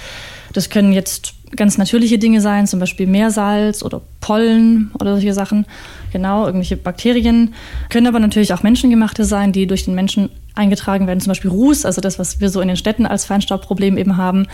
[0.54, 5.66] Das können jetzt ganz natürliche Dinge sein, zum Beispiel Meersalz oder Pollen oder solche Sachen.
[6.12, 7.54] Genau, irgendwelche Bakterien.
[7.90, 11.86] Können aber natürlich auch menschengemachte sein, die durch den Menschen eingetragen werden, zum Beispiel Ruß,
[11.86, 14.48] also das, was wir so in den Städten als Feinstaubproblem eben haben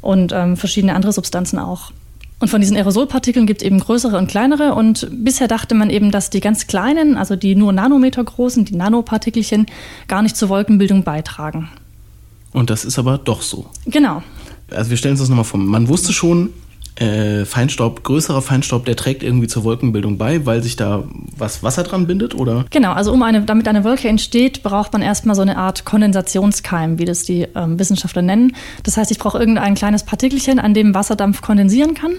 [0.00, 1.92] und ähm, verschiedene andere Substanzen auch.
[2.40, 4.74] Und von diesen Aerosolpartikeln gibt es eben größere und kleinere.
[4.74, 8.76] Und bisher dachte man eben, dass die ganz kleinen, also die nur Nanometer großen, die
[8.76, 9.66] Nanopartikelchen,
[10.06, 11.68] gar nicht zur Wolkenbildung beitragen.
[12.52, 13.66] Und das ist aber doch so.
[13.86, 14.22] Genau
[14.70, 15.60] also wir stellen uns das nochmal vor.
[15.60, 16.50] Man wusste schon,
[16.98, 21.04] äh, Feinstaub, größerer Feinstaub, der trägt irgendwie zur Wolkenbildung bei, weil sich da
[21.36, 22.64] was Wasser dran bindet, oder?
[22.70, 26.98] Genau, also um eine, damit eine Wolke entsteht, braucht man erstmal so eine Art Kondensationskeim,
[26.98, 28.56] wie das die ähm, Wissenschaftler nennen.
[28.82, 32.12] Das heißt, ich brauche irgendein kleines Partikelchen, an dem Wasserdampf kondensieren kann.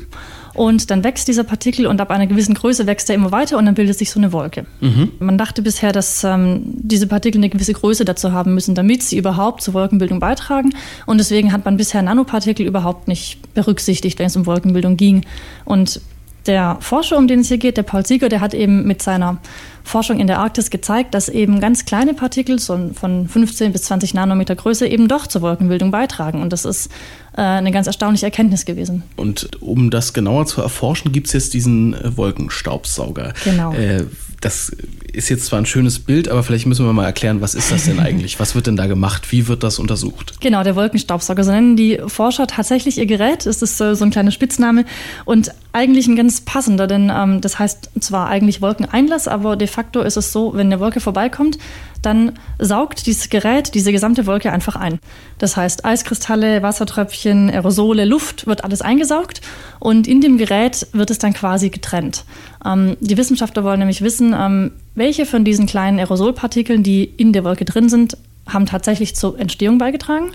[0.60, 3.66] Und dann wächst dieser Partikel und ab einer gewissen Größe wächst er immer weiter und
[3.66, 4.66] dann bildet sich so eine Wolke.
[4.82, 5.14] Mhm.
[5.20, 9.18] Man dachte bisher, dass ähm, diese Partikel eine gewisse Größe dazu haben müssen, damit sie
[9.18, 10.72] überhaupt zur Wolkenbildung beitragen.
[11.06, 15.26] Und deswegen hat man bisher Nanopartikel überhaupt nicht berücksichtigt, wenn es um Wolkenbildung ging.
[15.64, 16.02] Und
[16.46, 19.38] der Forscher, um den es hier geht, der Paul Sieger, der hat eben mit seiner
[19.84, 24.14] Forschung in der Arktis gezeigt, dass eben ganz kleine Partikel so von 15 bis 20
[24.14, 26.42] Nanometer Größe eben doch zur Wolkenbildung beitragen.
[26.42, 26.90] Und das ist
[27.36, 29.04] äh, eine ganz erstaunliche Erkenntnis gewesen.
[29.16, 33.34] Und um das genauer zu erforschen, gibt es jetzt diesen äh, Wolkenstaubsauger.
[33.44, 33.74] Genau.
[33.74, 34.06] Äh,
[34.42, 34.72] das
[35.14, 37.86] ist jetzt zwar ein schönes Bild, aber vielleicht müssen wir mal erklären, was ist das
[37.86, 38.40] denn eigentlich?
[38.40, 39.32] Was wird denn da gemacht?
[39.32, 40.40] Wie wird das untersucht?
[40.42, 43.46] Genau, der Wolkenstaubsauger, so nennen die Forscher tatsächlich ihr Gerät.
[43.46, 44.86] Es ist so ein kleiner Spitzname
[45.26, 50.02] und eigentlich ein ganz passender, denn ähm, das heißt zwar eigentlich Wolkeneinlass, aber de facto
[50.02, 51.58] ist es so, wenn eine Wolke vorbeikommt,
[52.02, 55.00] dann saugt dieses Gerät diese gesamte Wolke einfach ein.
[55.38, 59.42] Das heißt, Eiskristalle, Wassertröpfchen, Aerosole, Luft wird alles eingesaugt
[59.80, 62.26] und in dem Gerät wird es dann quasi getrennt.
[62.66, 67.44] Ähm, die Wissenschaftler wollen nämlich wissen, ähm, welche von diesen kleinen Aerosolpartikeln, die in der
[67.44, 70.32] Wolke drin sind, haben tatsächlich zur Entstehung beigetragen.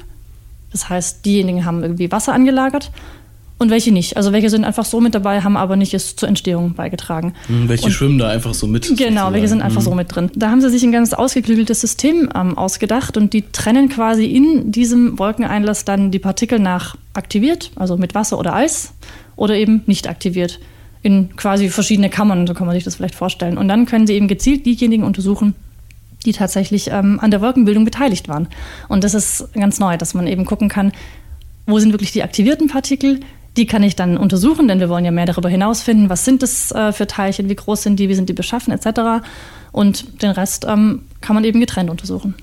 [0.72, 2.90] Das heißt, diejenigen haben irgendwie Wasser angelagert
[3.58, 4.16] und welche nicht.
[4.16, 7.34] Also welche sind einfach so mit dabei, haben aber nicht es zur Entstehung beigetragen.
[7.46, 8.82] Hm, welche und schwimmen da einfach so mit?
[8.84, 9.34] Genau, sozusagen.
[9.34, 9.84] welche sind einfach mhm.
[9.84, 10.30] so mit drin.
[10.34, 14.72] Da haben sie sich ein ganz ausgeklügeltes System ähm, ausgedacht und die trennen quasi in
[14.72, 18.94] diesem Wolkeneinlass dann die Partikel nach aktiviert, also mit Wasser oder Eis,
[19.36, 20.60] oder eben nicht aktiviert.
[21.02, 23.58] in quasi verschiedene Kammern, so kann man sich das vielleicht vorstellen.
[23.58, 25.54] Und dann können sie eben gezielt diejenigen untersuchen,
[26.24, 28.48] die tatsächlich ähm, an der Wolkenbildung beteiligt waren.
[28.88, 30.92] Und das ist ganz neu, dass man eben gucken kann,
[31.66, 33.20] wo sind wirklich die aktivierten Partikel,
[33.56, 36.72] die kann ich dann untersuchen, denn wir wollen ja mehr darüber hinausfinden, was sind das
[36.72, 39.24] äh, für Teilchen, wie groß sind die, wie sind die beschaffen etc.
[39.72, 42.34] Und den Rest ähm, kann man eben getrennt untersuchen.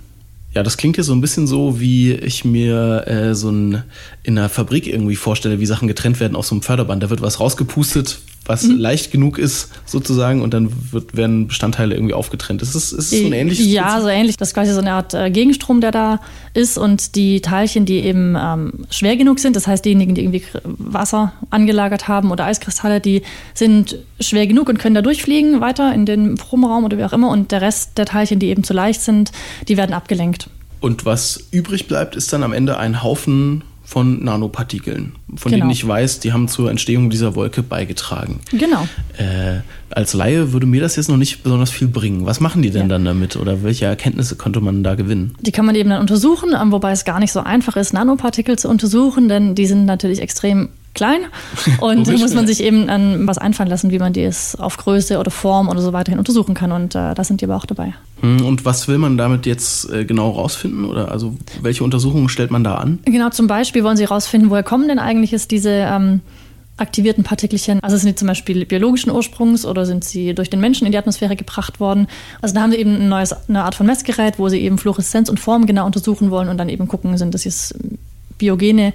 [0.53, 3.83] Ja, das klingt ja so ein bisschen so, wie ich mir äh, so ein,
[4.23, 7.01] in einer Fabrik irgendwie vorstelle, wie Sachen getrennt werden auf so einem Förderband.
[7.01, 8.77] Da wird was rausgepustet, was mhm.
[8.77, 12.61] leicht genug ist, sozusagen, und dann wird, werden Bestandteile irgendwie aufgetrennt.
[12.61, 13.65] Ist es, ist es so ein ähnliches?
[13.65, 14.01] Ja, Prinzip?
[14.01, 14.37] so ähnlich.
[14.37, 16.19] Das ist quasi so eine Art äh, Gegenstrom, der da
[16.53, 20.43] ist und die Teilchen, die eben ähm, schwer genug sind, das heißt diejenigen, die irgendwie
[20.63, 23.21] Wasser angelagert haben oder Eiskristalle, die
[23.53, 27.29] sind schwer genug und können da durchfliegen weiter in den Probenraum oder wie auch immer
[27.29, 29.31] und der Rest der Teilchen, die eben zu leicht sind,
[29.67, 30.40] die werden abgelenkt.
[30.81, 35.63] Und was übrig bleibt, ist dann am Ende ein Haufen von Nanopartikeln, von genau.
[35.65, 38.39] denen ich weiß, die haben zur Entstehung dieser Wolke beigetragen.
[38.51, 38.87] Genau.
[39.17, 42.25] Äh, als Laie würde mir das jetzt noch nicht besonders viel bringen.
[42.25, 42.87] Was machen die denn ja.
[42.87, 45.35] dann damit oder welche Erkenntnisse konnte man da gewinnen?
[45.41, 48.57] Die kann man eben dann untersuchen, ähm, wobei es gar nicht so einfach ist, Nanopartikel
[48.57, 51.21] zu untersuchen, denn die sind natürlich extrem klein
[51.79, 55.19] und da muss man sich eben an was einfallen lassen, wie man die auf Größe
[55.19, 57.93] oder Form oder so weiterhin untersuchen kann und äh, da sind die aber auch dabei.
[58.21, 62.51] Hm, und was will man damit jetzt äh, genau rausfinden oder also welche Untersuchungen stellt
[62.51, 62.99] man da an?
[63.05, 66.21] Genau, zum Beispiel wollen sie rausfinden, woher kommen denn eigentlich jetzt diese ähm,
[66.77, 67.79] aktivierten Partikelchen?
[67.81, 70.97] Also sind die zum Beispiel biologischen Ursprungs oder sind sie durch den Menschen in die
[70.97, 72.07] Atmosphäre gebracht worden?
[72.41, 75.29] Also da haben sie eben ein neues, eine Art von Messgerät, wo sie eben Fluoreszenz
[75.29, 77.75] und Form genau untersuchen wollen und dann eben gucken, sind das jetzt
[78.37, 78.93] biogene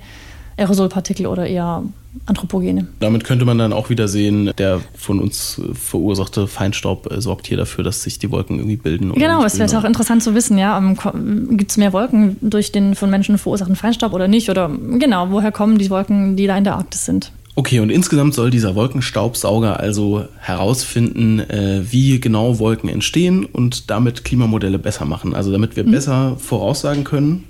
[0.57, 1.83] Aerosolpartikel oder eher
[2.25, 2.87] Anthropogene.
[3.01, 7.59] Damit könnte man dann auch wieder sehen, der von uns verursachte Feinstaub äh, sorgt hier
[7.59, 9.13] dafür, dass sich die Wolken irgendwie bilden.
[9.13, 12.95] Genau, es wäre auch interessant zu wissen, ja, ähm, gibt es mehr Wolken durch den
[12.95, 14.49] von Menschen verursachten Feinstaub oder nicht?
[14.49, 17.33] Oder genau, woher kommen die Wolken, die da in der Arktis sind?
[17.55, 24.25] Okay, und insgesamt soll dieser Wolkenstaubsauger also herausfinden, äh, wie genau Wolken entstehen und damit
[24.25, 25.35] Klimamodelle besser machen.
[25.35, 25.91] Also damit wir mhm.
[25.91, 27.45] besser voraussagen können.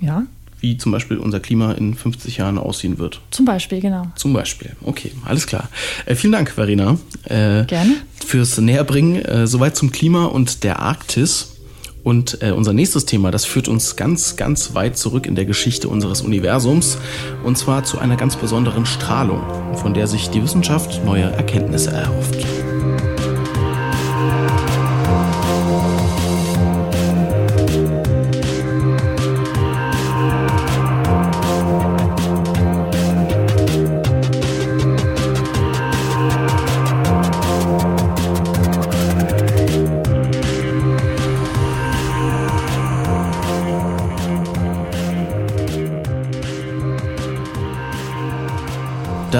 [0.00, 0.24] Ja
[0.62, 3.20] wie zum Beispiel unser Klima in 50 Jahren aussehen wird.
[3.30, 4.06] Zum Beispiel, genau.
[4.14, 4.74] Zum Beispiel.
[4.82, 5.68] Okay, alles klar.
[6.06, 6.98] Äh, vielen Dank, Verena.
[7.24, 7.96] Äh, Gerne.
[8.24, 9.22] Fürs Näherbringen.
[9.24, 11.48] Äh, soweit zum Klima und der Arktis.
[12.04, 15.88] Und äh, unser nächstes Thema, das führt uns ganz, ganz weit zurück in der Geschichte
[15.88, 16.98] unseres Universums.
[17.44, 19.42] Und zwar zu einer ganz besonderen Strahlung,
[19.76, 22.44] von der sich die Wissenschaft neue Erkenntnisse erhofft.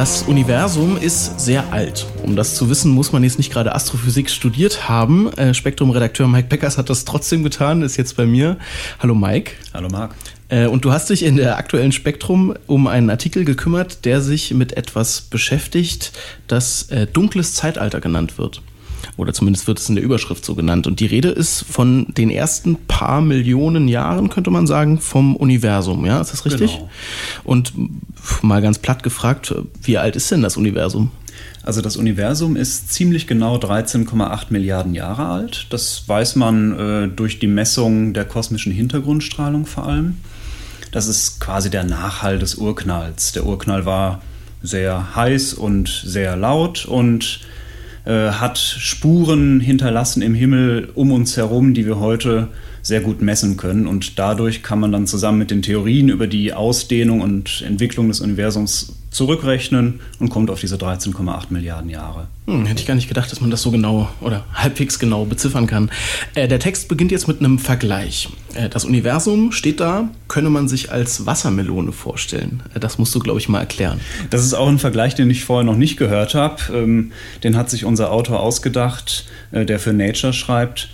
[0.03, 2.09] Das Universum ist sehr alt.
[2.25, 5.33] Um das zu wissen, muss man jetzt nicht gerade Astrophysik studiert haben.
[5.35, 8.57] Äh, Spektrum-Redakteur Mike Beckers hat das trotzdem getan, ist jetzt bei mir.
[8.99, 9.53] Hallo Mike.
[9.73, 10.17] Hallo Marc.
[10.49, 14.53] Äh, und du hast dich in der aktuellen Spektrum um einen Artikel gekümmert, der sich
[14.53, 16.11] mit etwas beschäftigt,
[16.49, 18.61] das äh, dunkles Zeitalter genannt wird.
[19.17, 20.87] Oder zumindest wird es in der Überschrift so genannt.
[20.87, 26.07] Und die Rede ist von den ersten paar Millionen Jahren, könnte man sagen, vom Universum.
[26.07, 26.77] Ja, ist das richtig?
[26.77, 26.91] Genau.
[27.45, 27.73] Und
[28.43, 31.11] mal ganz platt gefragt, wie alt ist denn das Universum?
[31.63, 35.67] Also das Universum ist ziemlich genau 13,8 Milliarden Jahre alt.
[35.71, 40.17] Das weiß man äh, durch die Messung der kosmischen Hintergrundstrahlung vor allem.
[40.91, 43.33] Das ist quasi der Nachhall des Urknalls.
[43.33, 44.23] Der Urknall war
[44.63, 47.41] sehr heiß und sehr laut und
[48.05, 52.49] hat Spuren hinterlassen im Himmel um uns herum, die wir heute
[52.83, 53.87] sehr gut messen können.
[53.87, 58.21] Und dadurch kann man dann zusammen mit den Theorien über die Ausdehnung und Entwicklung des
[58.21, 62.27] Universums zurückrechnen und kommt auf diese 13,8 Milliarden Jahre.
[62.47, 65.67] Hm, hätte ich gar nicht gedacht, dass man das so genau oder halbwegs genau beziffern
[65.67, 65.91] kann.
[66.35, 68.31] Äh, der Text beginnt jetzt mit einem Vergleich.
[68.55, 72.63] Äh, das Universum steht da, könne man sich als Wassermelone vorstellen.
[72.75, 74.01] Äh, das musst du, glaube ich, mal erklären.
[74.31, 76.63] Das ist auch ein Vergleich, den ich vorher noch nicht gehört habe.
[76.73, 77.13] Ähm,
[77.45, 80.89] den hat sich unser Autor ausgedacht, äh, der für Nature schreibt.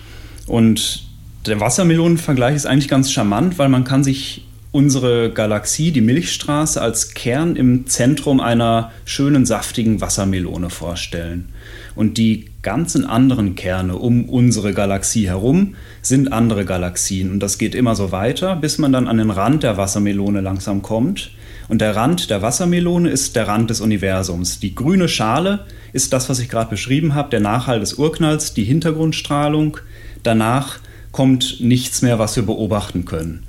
[0.46, 1.04] Und
[1.46, 7.14] der Wassermelonenvergleich ist eigentlich ganz charmant, weil man kann sich unsere Galaxie, die Milchstraße, als
[7.14, 11.48] Kern im Zentrum einer schönen, saftigen Wassermelone vorstellen.
[11.94, 17.32] Und die ganzen anderen Kerne um unsere Galaxie herum sind andere Galaxien.
[17.32, 20.82] Und das geht immer so weiter, bis man dann an den Rand der Wassermelone langsam
[20.82, 21.30] kommt.
[21.68, 24.60] Und der Rand der Wassermelone ist der Rand des Universums.
[24.60, 28.64] Die grüne Schale ist das, was ich gerade beschrieben habe, der Nachhall des Urknalls, die
[28.64, 29.78] Hintergrundstrahlung.
[30.22, 30.78] Danach
[31.10, 33.47] kommt nichts mehr, was wir beobachten können.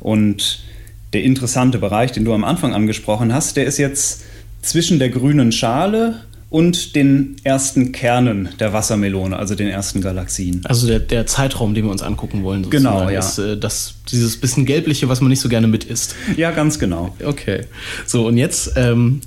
[0.00, 0.60] Und
[1.12, 4.22] der interessante Bereich, den du am Anfang angesprochen hast, der ist jetzt
[4.62, 10.62] zwischen der grünen Schale und den ersten Kernen der Wassermelone, also den ersten Galaxien.
[10.64, 13.18] Also der, der Zeitraum, den wir uns angucken wollen, genau, ja.
[13.18, 16.14] ist äh, das, dieses bisschen gelbliche, was man nicht so gerne mit isst.
[16.36, 17.14] Ja, ganz genau.
[17.22, 17.66] Okay.
[18.06, 19.20] So, und jetzt ähm,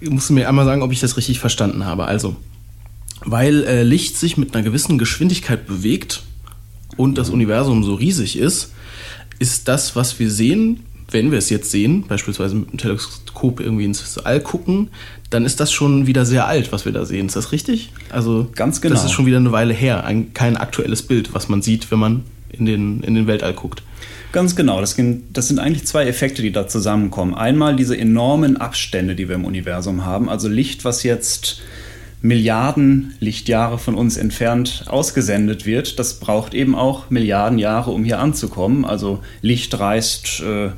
[0.00, 2.06] musst du mir einmal sagen, ob ich das richtig verstanden habe.
[2.06, 2.36] Also,
[3.24, 6.22] weil äh, Licht sich mit einer gewissen Geschwindigkeit bewegt
[6.96, 8.72] und das Universum so riesig ist,
[9.40, 13.84] ist das, was wir sehen, wenn wir es jetzt sehen, beispielsweise mit einem Teleskop irgendwie
[13.84, 14.90] ins All gucken,
[15.30, 17.26] dann ist das schon wieder sehr alt, was wir da sehen.
[17.26, 17.90] Ist das richtig?
[18.10, 18.94] Also ganz genau.
[18.94, 21.98] Das ist schon wieder eine Weile her, ein, kein aktuelles Bild, was man sieht, wenn
[21.98, 23.82] man in den, in den Weltall guckt.
[24.32, 24.80] Ganz genau.
[24.80, 24.96] Das,
[25.32, 27.34] das sind eigentlich zwei Effekte, die da zusammenkommen.
[27.34, 30.28] Einmal diese enormen Abstände, die wir im Universum haben.
[30.28, 31.60] Also Licht, was jetzt
[32.22, 38.18] Milliarden Lichtjahre von uns entfernt ausgesendet wird, das braucht eben auch Milliarden Jahre, um hier
[38.18, 38.84] anzukommen.
[38.84, 40.70] Also Licht reist äh,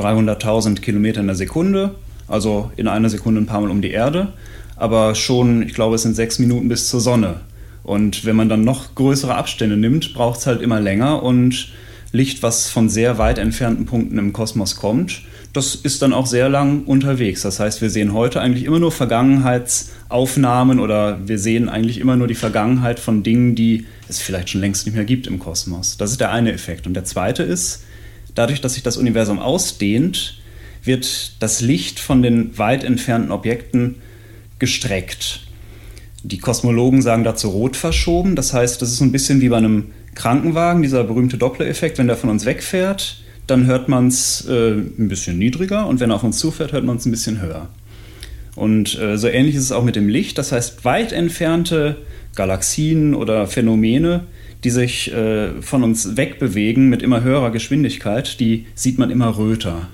[0.00, 1.96] 300.000 Kilometer in der Sekunde,
[2.28, 4.32] also in einer Sekunde ein paar Mal um die Erde,
[4.76, 7.40] aber schon, ich glaube, es sind sechs Minuten bis zur Sonne.
[7.82, 11.72] Und wenn man dann noch größere Abstände nimmt, braucht es halt immer länger und
[12.12, 16.48] Licht, was von sehr weit entfernten Punkten im Kosmos kommt, das ist dann auch sehr
[16.48, 17.42] lang unterwegs.
[17.42, 18.92] Das heißt, wir sehen heute eigentlich immer nur
[20.08, 24.60] Vergangenheitsaufnahmen oder wir sehen eigentlich immer nur die Vergangenheit von Dingen, die es vielleicht schon
[24.60, 25.96] längst nicht mehr gibt im Kosmos.
[25.96, 26.86] Das ist der eine Effekt.
[26.86, 27.84] Und der zweite ist,
[28.34, 30.40] dadurch, dass sich das Universum ausdehnt,
[30.82, 33.96] wird das Licht von den weit entfernten Objekten
[34.58, 35.40] gestreckt.
[36.22, 38.34] Die Kosmologen sagen dazu rot verschoben.
[38.34, 41.98] Das heißt, das ist so ein bisschen wie bei einem Krankenwagen, dieser berühmte Doppler-Effekt.
[41.98, 46.10] Wenn der von uns wegfährt, dann hört man es äh, ein bisschen niedriger und wenn
[46.10, 47.68] er auf uns zufährt, hört man es ein bisschen höher.
[48.58, 50.36] Und äh, so ähnlich ist es auch mit dem Licht.
[50.38, 51.96] Das heißt, weit entfernte
[52.34, 54.24] Galaxien oder Phänomene
[54.64, 59.88] die sich äh, von uns wegbewegen mit immer höherer Geschwindigkeit, die sieht man immer röter.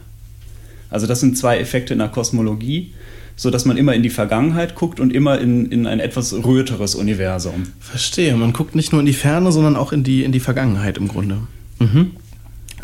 [0.91, 2.93] Also das sind zwei Effekte in der Kosmologie,
[3.37, 6.95] so dass man immer in die Vergangenheit guckt und immer in, in ein etwas röteres
[6.95, 7.65] Universum.
[7.81, 10.97] Verstehe, man guckt nicht nur in die Ferne, sondern auch in die, in die Vergangenheit
[10.97, 11.39] im Grunde.
[11.81, 12.13] Mhm.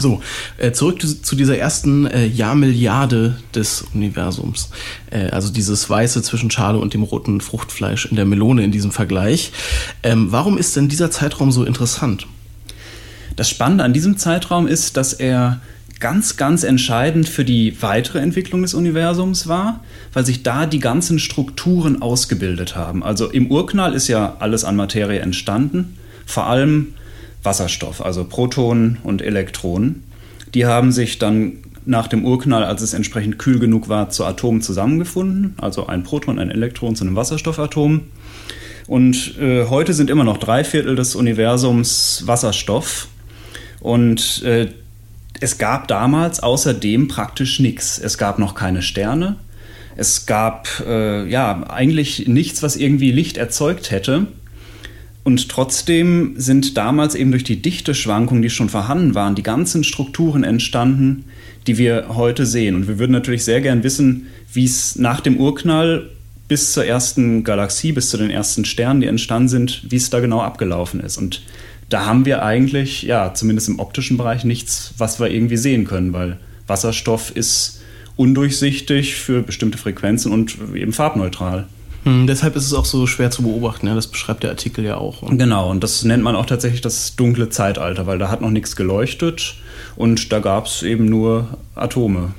[0.01, 0.23] So,
[0.57, 4.71] äh, zurück zu dieser ersten äh, Jahrmilliarde des Universums.
[5.11, 8.93] Äh, also dieses Weiße zwischen Schale und dem roten Fruchtfleisch in der Melone in diesem
[8.93, 9.53] Vergleich.
[10.03, 12.27] Ähm, warum ist denn dieser Zeitraum so interessant?
[13.37, 15.61] Das Spannende an diesem Zeitraum ist, dass er
[16.01, 19.85] ganz, ganz entscheidend für die weitere Entwicklung des Universums war,
[20.15, 23.03] weil sich da die ganzen Strukturen ausgebildet haben.
[23.03, 26.95] Also im Urknall ist ja alles an Materie entstanden, vor allem
[27.43, 30.05] Wasserstoff, also Protonen und Elektronen.
[30.55, 34.63] Die haben sich dann nach dem Urknall, als es entsprechend kühl genug war, zu Atomen
[34.63, 38.03] zusammengefunden, also ein Proton, ein Elektron zu einem Wasserstoffatom.
[38.87, 43.09] Und äh, heute sind immer noch drei Viertel des Universums Wasserstoff.
[43.81, 44.69] Und äh,
[45.41, 47.99] es gab damals außerdem praktisch nichts.
[47.99, 49.37] Es gab noch keine Sterne.
[49.97, 54.27] Es gab äh, ja eigentlich nichts, was irgendwie Licht erzeugt hätte.
[55.23, 60.45] Und trotzdem sind damals eben durch die Dichteschwankungen, die schon vorhanden waren, die ganzen Strukturen
[60.45, 61.27] entstanden,
[61.67, 62.75] die wir heute sehen.
[62.75, 66.09] Und wir würden natürlich sehr gern wissen, wie es nach dem Urknall
[66.49, 70.21] bis zur ersten Galaxie, bis zu den ersten Sternen, die entstanden sind, wie es da
[70.21, 71.17] genau abgelaufen ist.
[71.17, 71.43] Und
[71.91, 76.13] da haben wir eigentlich, ja, zumindest im optischen Bereich nichts, was wir irgendwie sehen können,
[76.13, 77.83] weil Wasserstoff ist
[78.17, 81.69] undurchsichtig für bestimmte Frequenzen und eben farbneutral.
[82.05, 83.95] Hm, deshalb ist es auch so schwer zu beobachten, ja?
[83.95, 85.23] das beschreibt der Artikel ja auch.
[85.23, 88.51] Und genau, und das nennt man auch tatsächlich das dunkle Zeitalter, weil da hat noch
[88.51, 89.57] nichts geleuchtet
[89.97, 92.33] und da gab es eben nur Atome.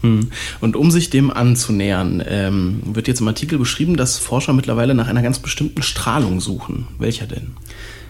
[0.00, 0.30] Hm.
[0.60, 5.08] Und um sich dem anzunähern, ähm, wird jetzt im Artikel beschrieben, dass Forscher mittlerweile nach
[5.08, 6.86] einer ganz bestimmten Strahlung suchen.
[6.98, 7.52] Welcher denn?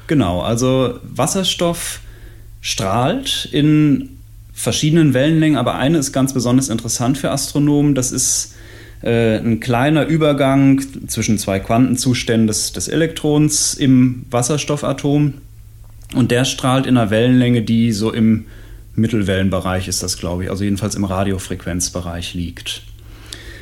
[0.06, 2.00] Genau, also Wasserstoff
[2.60, 4.10] strahlt in
[4.52, 7.94] verschiedenen Wellenlängen, aber eine ist ganz besonders interessant für Astronomen.
[7.94, 8.54] Das ist
[9.02, 15.34] äh, ein kleiner Übergang zwischen zwei Quantenzuständen des, des Elektrons im Wasserstoffatom.
[16.14, 18.46] Und der strahlt in einer Wellenlänge, die so im
[18.94, 22.82] Mittelwellenbereich ist das, glaube ich, also jedenfalls im Radiofrequenzbereich liegt.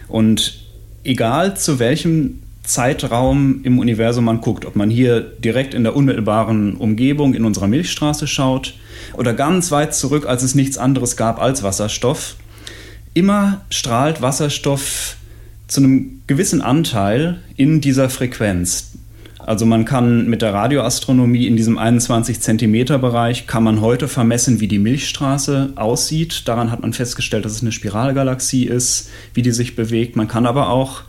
[0.09, 0.61] Und
[1.03, 6.77] egal zu welchem Zeitraum im Universum man guckt, ob man hier direkt in der unmittelbaren
[6.77, 8.75] Umgebung in unserer Milchstraße schaut
[9.15, 12.37] oder ganz weit zurück, als es nichts anderes gab als Wasserstoff,
[13.13, 15.17] immer strahlt Wasserstoff
[15.67, 18.93] zu einem gewissen Anteil in dieser Frequenz.
[19.39, 24.61] Also man kann mit der Radioastronomie in diesem 21 Zentimeter Bereich kann man heute vermessen,
[24.61, 26.49] wie die Milchstraße aussieht.
[26.49, 30.17] Daran hat man festgestellt, dass es eine Spiralgalaxie ist, wie die sich bewegt.
[30.17, 31.03] Man kann aber auch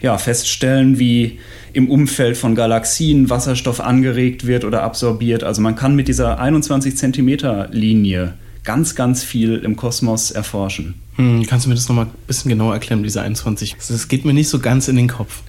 [0.00, 1.38] ja, feststellen, wie
[1.72, 5.42] im Umfeld von Galaxien Wasserstoff angeregt wird oder absorbiert.
[5.42, 8.34] Also man kann mit dieser 21 Zentimeter Linie
[8.64, 10.94] ganz, ganz viel im Kosmos erforschen.
[11.18, 13.76] Hm, kannst du mir das nochmal ein bisschen genauer erklären, diese 21?
[13.88, 15.42] Das geht mir nicht so ganz in den Kopf.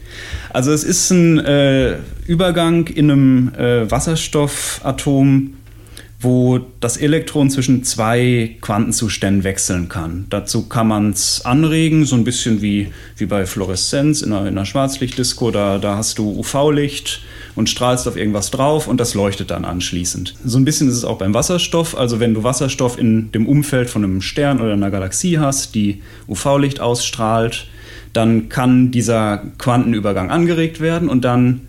[0.49, 5.53] Also es ist ein äh, Übergang in einem äh, Wasserstoffatom
[6.21, 10.25] wo das Elektron zwischen zwei Quantenzuständen wechseln kann.
[10.29, 14.57] Dazu kann man es anregen, so ein bisschen wie, wie bei Fluoreszenz in einer, in
[14.57, 15.51] einer Schwarzlichtdisco.
[15.51, 17.21] Da, da hast du UV-Licht
[17.55, 20.35] und strahlst auf irgendwas drauf und das leuchtet dann anschließend.
[20.43, 21.97] So ein bisschen ist es auch beim Wasserstoff.
[21.97, 26.01] Also wenn du Wasserstoff in dem Umfeld von einem Stern oder einer Galaxie hast, die
[26.27, 27.67] UV-Licht ausstrahlt,
[28.11, 31.61] dann kann dieser Quantenübergang angeregt werden und dann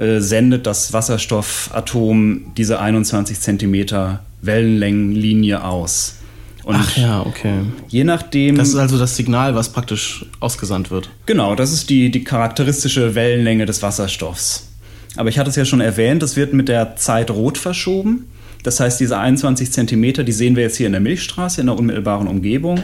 [0.00, 6.16] äh, sendet das Wasserstoffatom diese 21 cm Wellenlängenlinie aus.
[6.64, 7.58] Und Ach ja, okay.
[7.88, 8.56] Je nachdem.
[8.56, 11.10] Das ist also das Signal, was praktisch ausgesandt wird.
[11.26, 14.68] Genau, das ist die, die charakteristische Wellenlänge des Wasserstoffs.
[15.16, 18.24] Aber ich hatte es ja schon erwähnt, es wird mit der Zeit rot verschoben.
[18.62, 21.78] Das heißt, diese 21 Zentimeter, die sehen wir jetzt hier in der Milchstraße, in der
[21.78, 22.80] unmittelbaren Umgebung.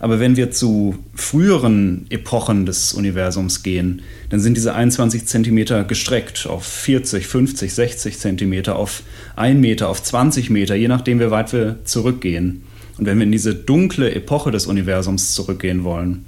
[0.00, 6.46] Aber wenn wir zu früheren Epochen des Universums gehen, dann sind diese 21 Zentimeter gestreckt
[6.46, 9.02] auf 40, 50, 60 Zentimeter, auf
[9.36, 12.62] 1 Meter, auf 20 Meter, je nachdem, wie weit wir zurückgehen.
[12.96, 16.24] Und wenn wir in diese dunkle Epoche des Universums zurückgehen wollen,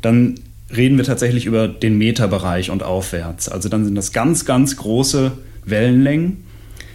[0.00, 0.36] dann
[0.74, 3.50] reden wir tatsächlich über den Meterbereich und aufwärts.
[3.50, 5.32] Also dann sind das ganz, ganz große
[5.66, 6.44] Wellenlängen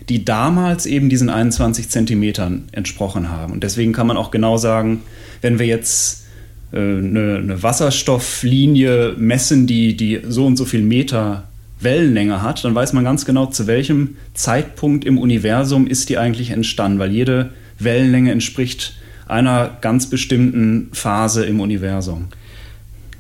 [0.10, 3.54] die damals eben diesen 21 Zentimetern entsprochen haben.
[3.54, 5.04] Und deswegen kann man auch genau sagen,
[5.42, 6.26] wenn wir jetzt
[6.72, 11.44] äh, eine, Wasserstofflinie messen, die, die so und so viel Meter
[11.80, 16.50] Wellenlänge hat, dann weiß man ganz genau, zu welchem Zeitpunkt im Universum ist die eigentlich
[16.50, 18.98] entstanden, weil jede Wellenlänge entspricht
[19.28, 22.26] einer ganz bestimmten Phase im Universum.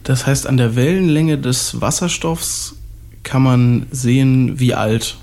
[0.03, 2.75] Das heißt, an der Wellenlänge des Wasserstoffs
[3.23, 5.17] kann man sehen, wie alt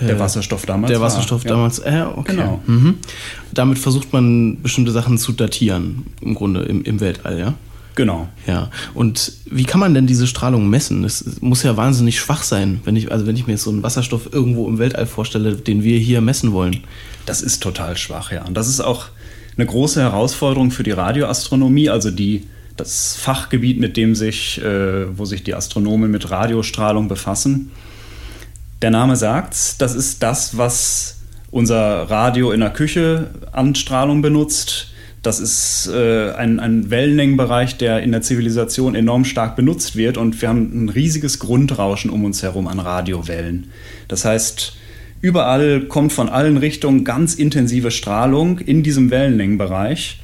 [0.00, 0.90] der äh, Wasserstoff damals.
[0.90, 1.50] Der Wasserstoff war.
[1.50, 2.32] damals, äh, okay.
[2.32, 2.62] Genau.
[2.66, 2.96] Mhm.
[3.52, 7.54] Damit versucht man bestimmte Sachen zu datieren, im Grunde im, im Weltall, ja?
[7.94, 8.28] Genau.
[8.46, 8.70] Ja.
[8.94, 11.04] Und wie kann man denn diese Strahlung messen?
[11.04, 13.82] Es muss ja wahnsinnig schwach sein, wenn ich, also wenn ich mir jetzt so einen
[13.82, 16.80] Wasserstoff irgendwo im Weltall vorstelle, den wir hier messen wollen.
[17.26, 18.44] Das ist total schwach, ja.
[18.44, 19.06] Und das ist auch
[19.56, 22.44] eine große Herausforderung für die Radioastronomie, also die,
[22.76, 27.70] das Fachgebiet, mit dem sich, äh, wo sich die Astronomen mit Radiostrahlung befassen.
[28.82, 31.18] Der Name sagt, das ist das, was
[31.52, 34.88] unser Radio in der Küche an Strahlung benutzt.
[35.22, 40.42] Das ist äh, ein, ein Wellenlängenbereich, der in der Zivilisation enorm stark benutzt wird und
[40.42, 43.70] wir haben ein riesiges Grundrauschen um uns herum an Radiowellen.
[44.08, 44.74] Das heißt,
[45.20, 50.20] überall kommt von allen Richtungen ganz intensive Strahlung in diesem Wellenlängenbereich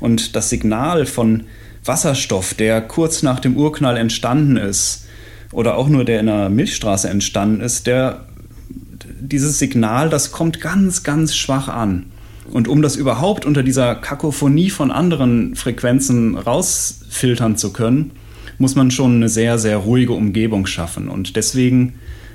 [0.00, 1.44] und das Signal von
[1.84, 5.06] Wasserstoff, der kurz nach dem Urknall entstanden ist,
[5.52, 8.26] oder auch nur der in der Milchstraße entstanden ist, der
[9.20, 12.06] dieses Signal, das kommt ganz, ganz schwach an.
[12.50, 18.12] Und um das überhaupt unter dieser Kakophonie von anderen Frequenzen rausfiltern zu können,
[18.58, 21.08] muss man schon eine sehr, sehr ruhige Umgebung schaffen.
[21.08, 21.94] Und deswegen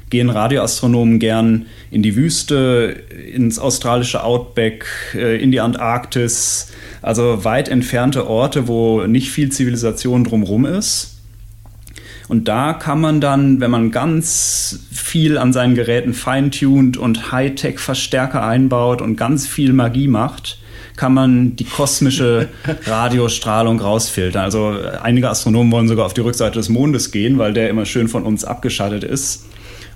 [0.09, 2.95] gehen Radioastronomen gern in die Wüste,
[3.33, 4.85] ins australische Outback,
[5.15, 11.14] äh, in die Antarktis, also weit entfernte Orte, wo nicht viel Zivilisation drumherum ist
[12.27, 18.43] und da kann man dann, wenn man ganz viel an seinen Geräten feintuned und Hightech-Verstärker
[18.43, 20.57] einbaut und ganz viel Magie macht,
[20.95, 22.47] kann man die kosmische
[22.85, 24.43] Radiostrahlung rausfiltern.
[24.43, 28.07] Also einige Astronomen wollen sogar auf die Rückseite des Mondes gehen, weil der immer schön
[28.07, 29.45] von uns abgeschattet ist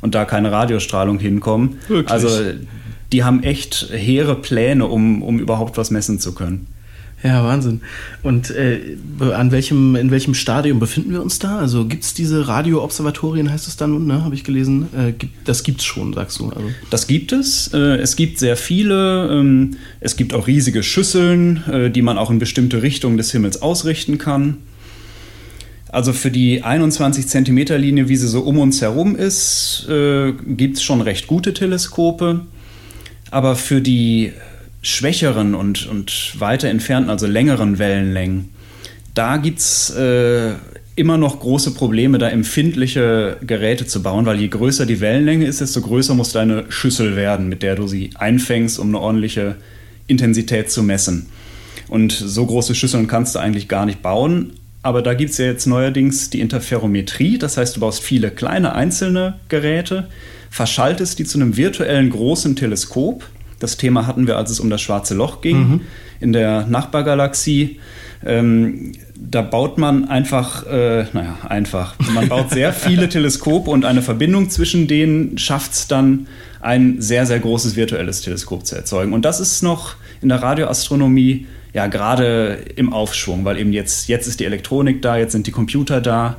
[0.01, 1.77] und da keine Radiostrahlung hinkommt.
[2.11, 2.29] Also
[3.11, 6.67] die haben echt hehre Pläne, um, um überhaupt was messen zu können.
[7.21, 7.81] Ja, Wahnsinn.
[8.23, 8.95] Und äh,
[9.33, 11.59] an welchem, in welchem Stadium befinden wir uns da?
[11.59, 14.23] Also gibt es diese Radioobservatorien, heißt es dann, ne?
[14.23, 14.87] habe ich gelesen?
[14.97, 16.49] Äh, gibt, das gibt es schon, sagst du.
[16.49, 16.69] Also.
[16.89, 17.73] Das gibt es.
[17.73, 19.29] Äh, es gibt sehr viele.
[19.31, 23.61] Ähm, es gibt auch riesige Schüsseln, äh, die man auch in bestimmte Richtungen des Himmels
[23.61, 24.57] ausrichten kann.
[25.89, 30.77] Also für die 21 Zentimeter Linie, wie sie so um uns herum ist, äh, gibt
[30.77, 32.41] es schon recht gute Teleskope.
[33.31, 34.31] Aber für die
[34.81, 38.49] schwächeren und, und weiter entfernten, also längeren Wellenlängen,
[39.13, 40.53] da gibt es äh,
[40.95, 45.61] immer noch große Probleme, da empfindliche Geräte zu bauen, weil je größer die Wellenlänge ist,
[45.61, 49.55] desto größer muss deine Schüssel werden, mit der du sie einfängst, um eine ordentliche
[50.07, 51.27] Intensität zu messen.
[51.87, 54.53] Und so große Schüsseln kannst du eigentlich gar nicht bauen.
[54.81, 58.73] Aber da gibt es ja jetzt neuerdings die Interferometrie, das heißt, du baust viele kleine
[58.73, 60.07] einzelne Geräte,
[60.49, 63.25] verschaltest die zu einem virtuellen großen Teleskop
[63.59, 65.81] das Thema hatten wir, als es um das schwarze Loch ging mhm.
[66.19, 67.79] in der Nachbargalaxie.
[68.25, 71.95] Ähm, da baut man einfach, äh, naja, einfach.
[72.13, 76.27] Man baut sehr viele Teleskope und eine Verbindung zwischen denen schafft es dann,
[76.61, 79.13] ein sehr, sehr großes virtuelles Teleskop zu erzeugen.
[79.13, 84.27] Und das ist noch in der Radioastronomie ja gerade im Aufschwung, weil eben jetzt, jetzt
[84.27, 86.37] ist die Elektronik da, jetzt sind die Computer da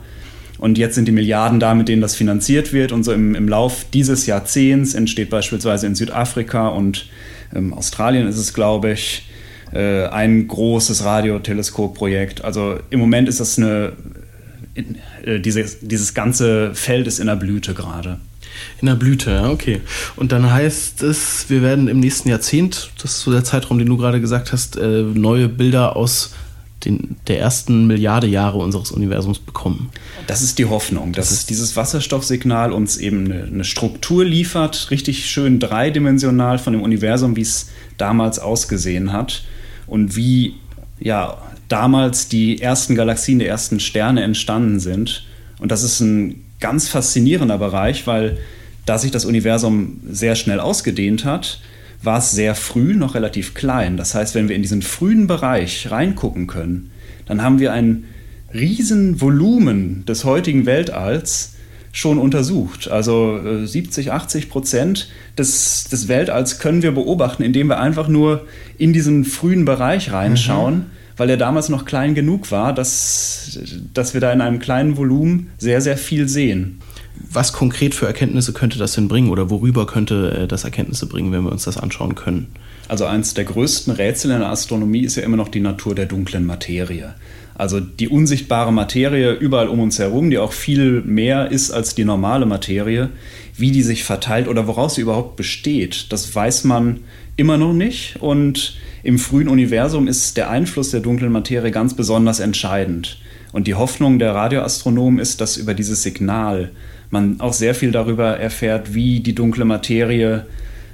[0.61, 2.93] und jetzt sind die Milliarden da, mit denen das finanziert wird.
[2.93, 7.07] Und so im, im Lauf dieses Jahrzehnts entsteht beispielsweise in Südafrika und
[7.55, 9.27] ähm, Australien ist es, glaube ich,
[9.73, 12.45] äh, ein großes Radioteleskopprojekt.
[12.45, 13.93] Also im Moment ist das eine,
[15.25, 18.19] äh, dieses, dieses ganze Feld ist in der Blüte gerade.
[18.83, 19.81] In der Blüte, ja, okay.
[20.17, 23.89] Und dann heißt es, wir werden im nächsten Jahrzehnt, das ist so der Zeitraum, den
[23.89, 26.35] du gerade gesagt hast, äh, neue Bilder aus
[26.85, 29.91] den, der ersten Milliarde Jahre unseres Universums bekommen.
[30.27, 35.31] Das ist die Hoffnung, dass es dieses Wasserstoffsignal uns eben eine, eine, Struktur liefert, richtig
[35.31, 37.69] schön dreidimensional von dem Universum, wie es
[37.99, 39.45] damals ausgesehen hat
[39.87, 40.55] und wie
[41.01, 41.37] ja
[41.69, 45.25] damals die ersten Galaxien, die ersten Sterne entstanden sind.
[45.59, 48.39] Und das ist ein ganz faszinierender Bereich, weil
[48.87, 51.61] da sich das Universum sehr schnell ausgedehnt hat,
[52.03, 53.97] war es sehr früh noch relativ klein.
[53.97, 56.91] Das heißt, wenn wir in diesen frühen Bereich reingucken können,
[57.27, 58.05] dann haben wir ein
[58.53, 61.55] riesen Volumen des heutigen Weltalls
[61.93, 62.89] schon untersucht.
[62.89, 68.47] Also 70, äh, 80 Prozent des, des Weltalls können wir beobachten, indem wir einfach nur
[68.79, 70.87] in diesen frühen Bereich reinschauen, mhm.
[71.17, 73.59] weil der damals noch klein genug war, dass,
[73.93, 76.81] dass wir da in einem kleinen Volumen sehr, sehr viel sehen
[77.29, 81.33] was konkret für Erkenntnisse könnte das denn bringen oder worüber könnte äh, das Erkenntnisse bringen,
[81.33, 82.49] wenn wir uns das anschauen können?
[82.89, 86.07] Also eins der größten Rätsel in der Astronomie ist ja immer noch die Natur der
[86.07, 87.15] dunklen Materie.
[87.55, 92.05] Also die unsichtbare Materie überall um uns herum, die auch viel mehr ist als die
[92.05, 93.11] normale Materie,
[93.57, 97.01] wie die sich verteilt oder woraus sie überhaupt besteht, das weiß man
[97.37, 98.17] immer noch nicht.
[98.21, 103.19] Und im frühen Universum ist der Einfluss der dunklen Materie ganz besonders entscheidend.
[103.53, 106.71] Und die Hoffnung der Radioastronomen ist, dass über dieses Signal
[107.11, 110.47] man auch sehr viel darüber erfährt, wie die dunkle Materie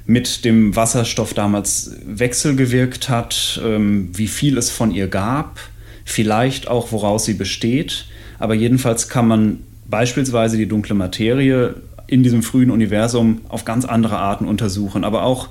[0.07, 5.59] mit dem Wasserstoff damals wechselgewirkt hat, ähm, wie viel es von ihr gab,
[6.05, 8.07] vielleicht auch woraus sie besteht.
[8.39, 9.59] Aber jedenfalls kann man
[9.89, 11.75] beispielsweise die dunkle Materie
[12.07, 15.03] in diesem frühen Universum auf ganz andere Arten untersuchen.
[15.03, 15.49] Aber auch,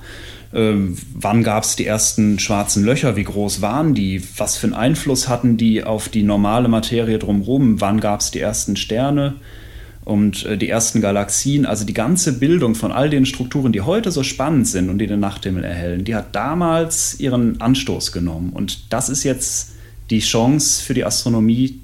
[0.54, 0.74] äh,
[1.14, 5.28] wann gab es die ersten schwarzen Löcher, wie groß waren die, was für einen Einfluss
[5.28, 9.36] hatten die auf die normale Materie drumherum, wann gab es die ersten Sterne
[10.06, 14.12] und äh, die ersten Galaxien, also die ganze Bildung von all den Strukturen, die heute
[14.12, 18.52] so spannend sind und die den Nachthimmel erhellen, die hat damals ihren Anstoß genommen.
[18.54, 19.72] Und das ist jetzt
[20.12, 21.80] die Chance für die Astronomie,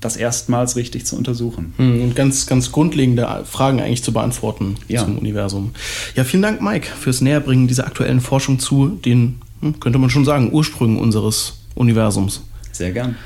[0.00, 1.74] das erstmals richtig zu untersuchen.
[1.76, 5.04] Hm, und ganz, ganz grundlegende Fragen eigentlich zu beantworten ja.
[5.04, 5.72] zum Universum.
[6.14, 10.24] Ja, vielen Dank, Mike, fürs Näherbringen dieser aktuellen Forschung zu den, hm, könnte man schon
[10.24, 12.42] sagen, Ursprüngen unseres Universums.
[12.72, 13.16] Sehr gern.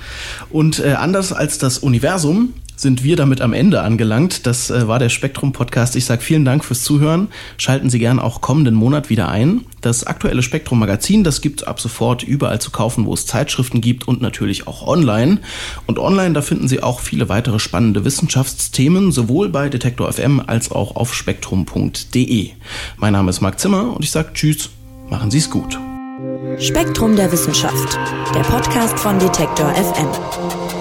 [0.51, 4.47] Und äh, anders als das Universum sind wir damit am Ende angelangt.
[4.47, 5.97] Das äh, war der Spektrum-Podcast.
[5.97, 7.29] Ich sage vielen Dank fürs Zuhören.
[7.59, 9.67] Schalten Sie gern auch kommenden Monat wieder ein.
[9.81, 14.23] Das aktuelle Spektrum-Magazin, das gibt ab sofort überall zu kaufen, wo es Zeitschriften gibt und
[14.23, 15.39] natürlich auch online.
[15.87, 20.73] Und online, da finden Sie auch viele weitere spannende Wissenschaftsthemen, sowohl bei Detektor FM als
[20.73, 22.51] auch auf spektrum.de.
[22.97, 24.71] Mein Name ist Marc Zimmer und ich sage Tschüss,
[25.11, 25.79] machen Sie es gut.
[26.59, 27.99] Spektrum der Wissenschaft,
[28.35, 30.80] der Podcast von Detektor FM.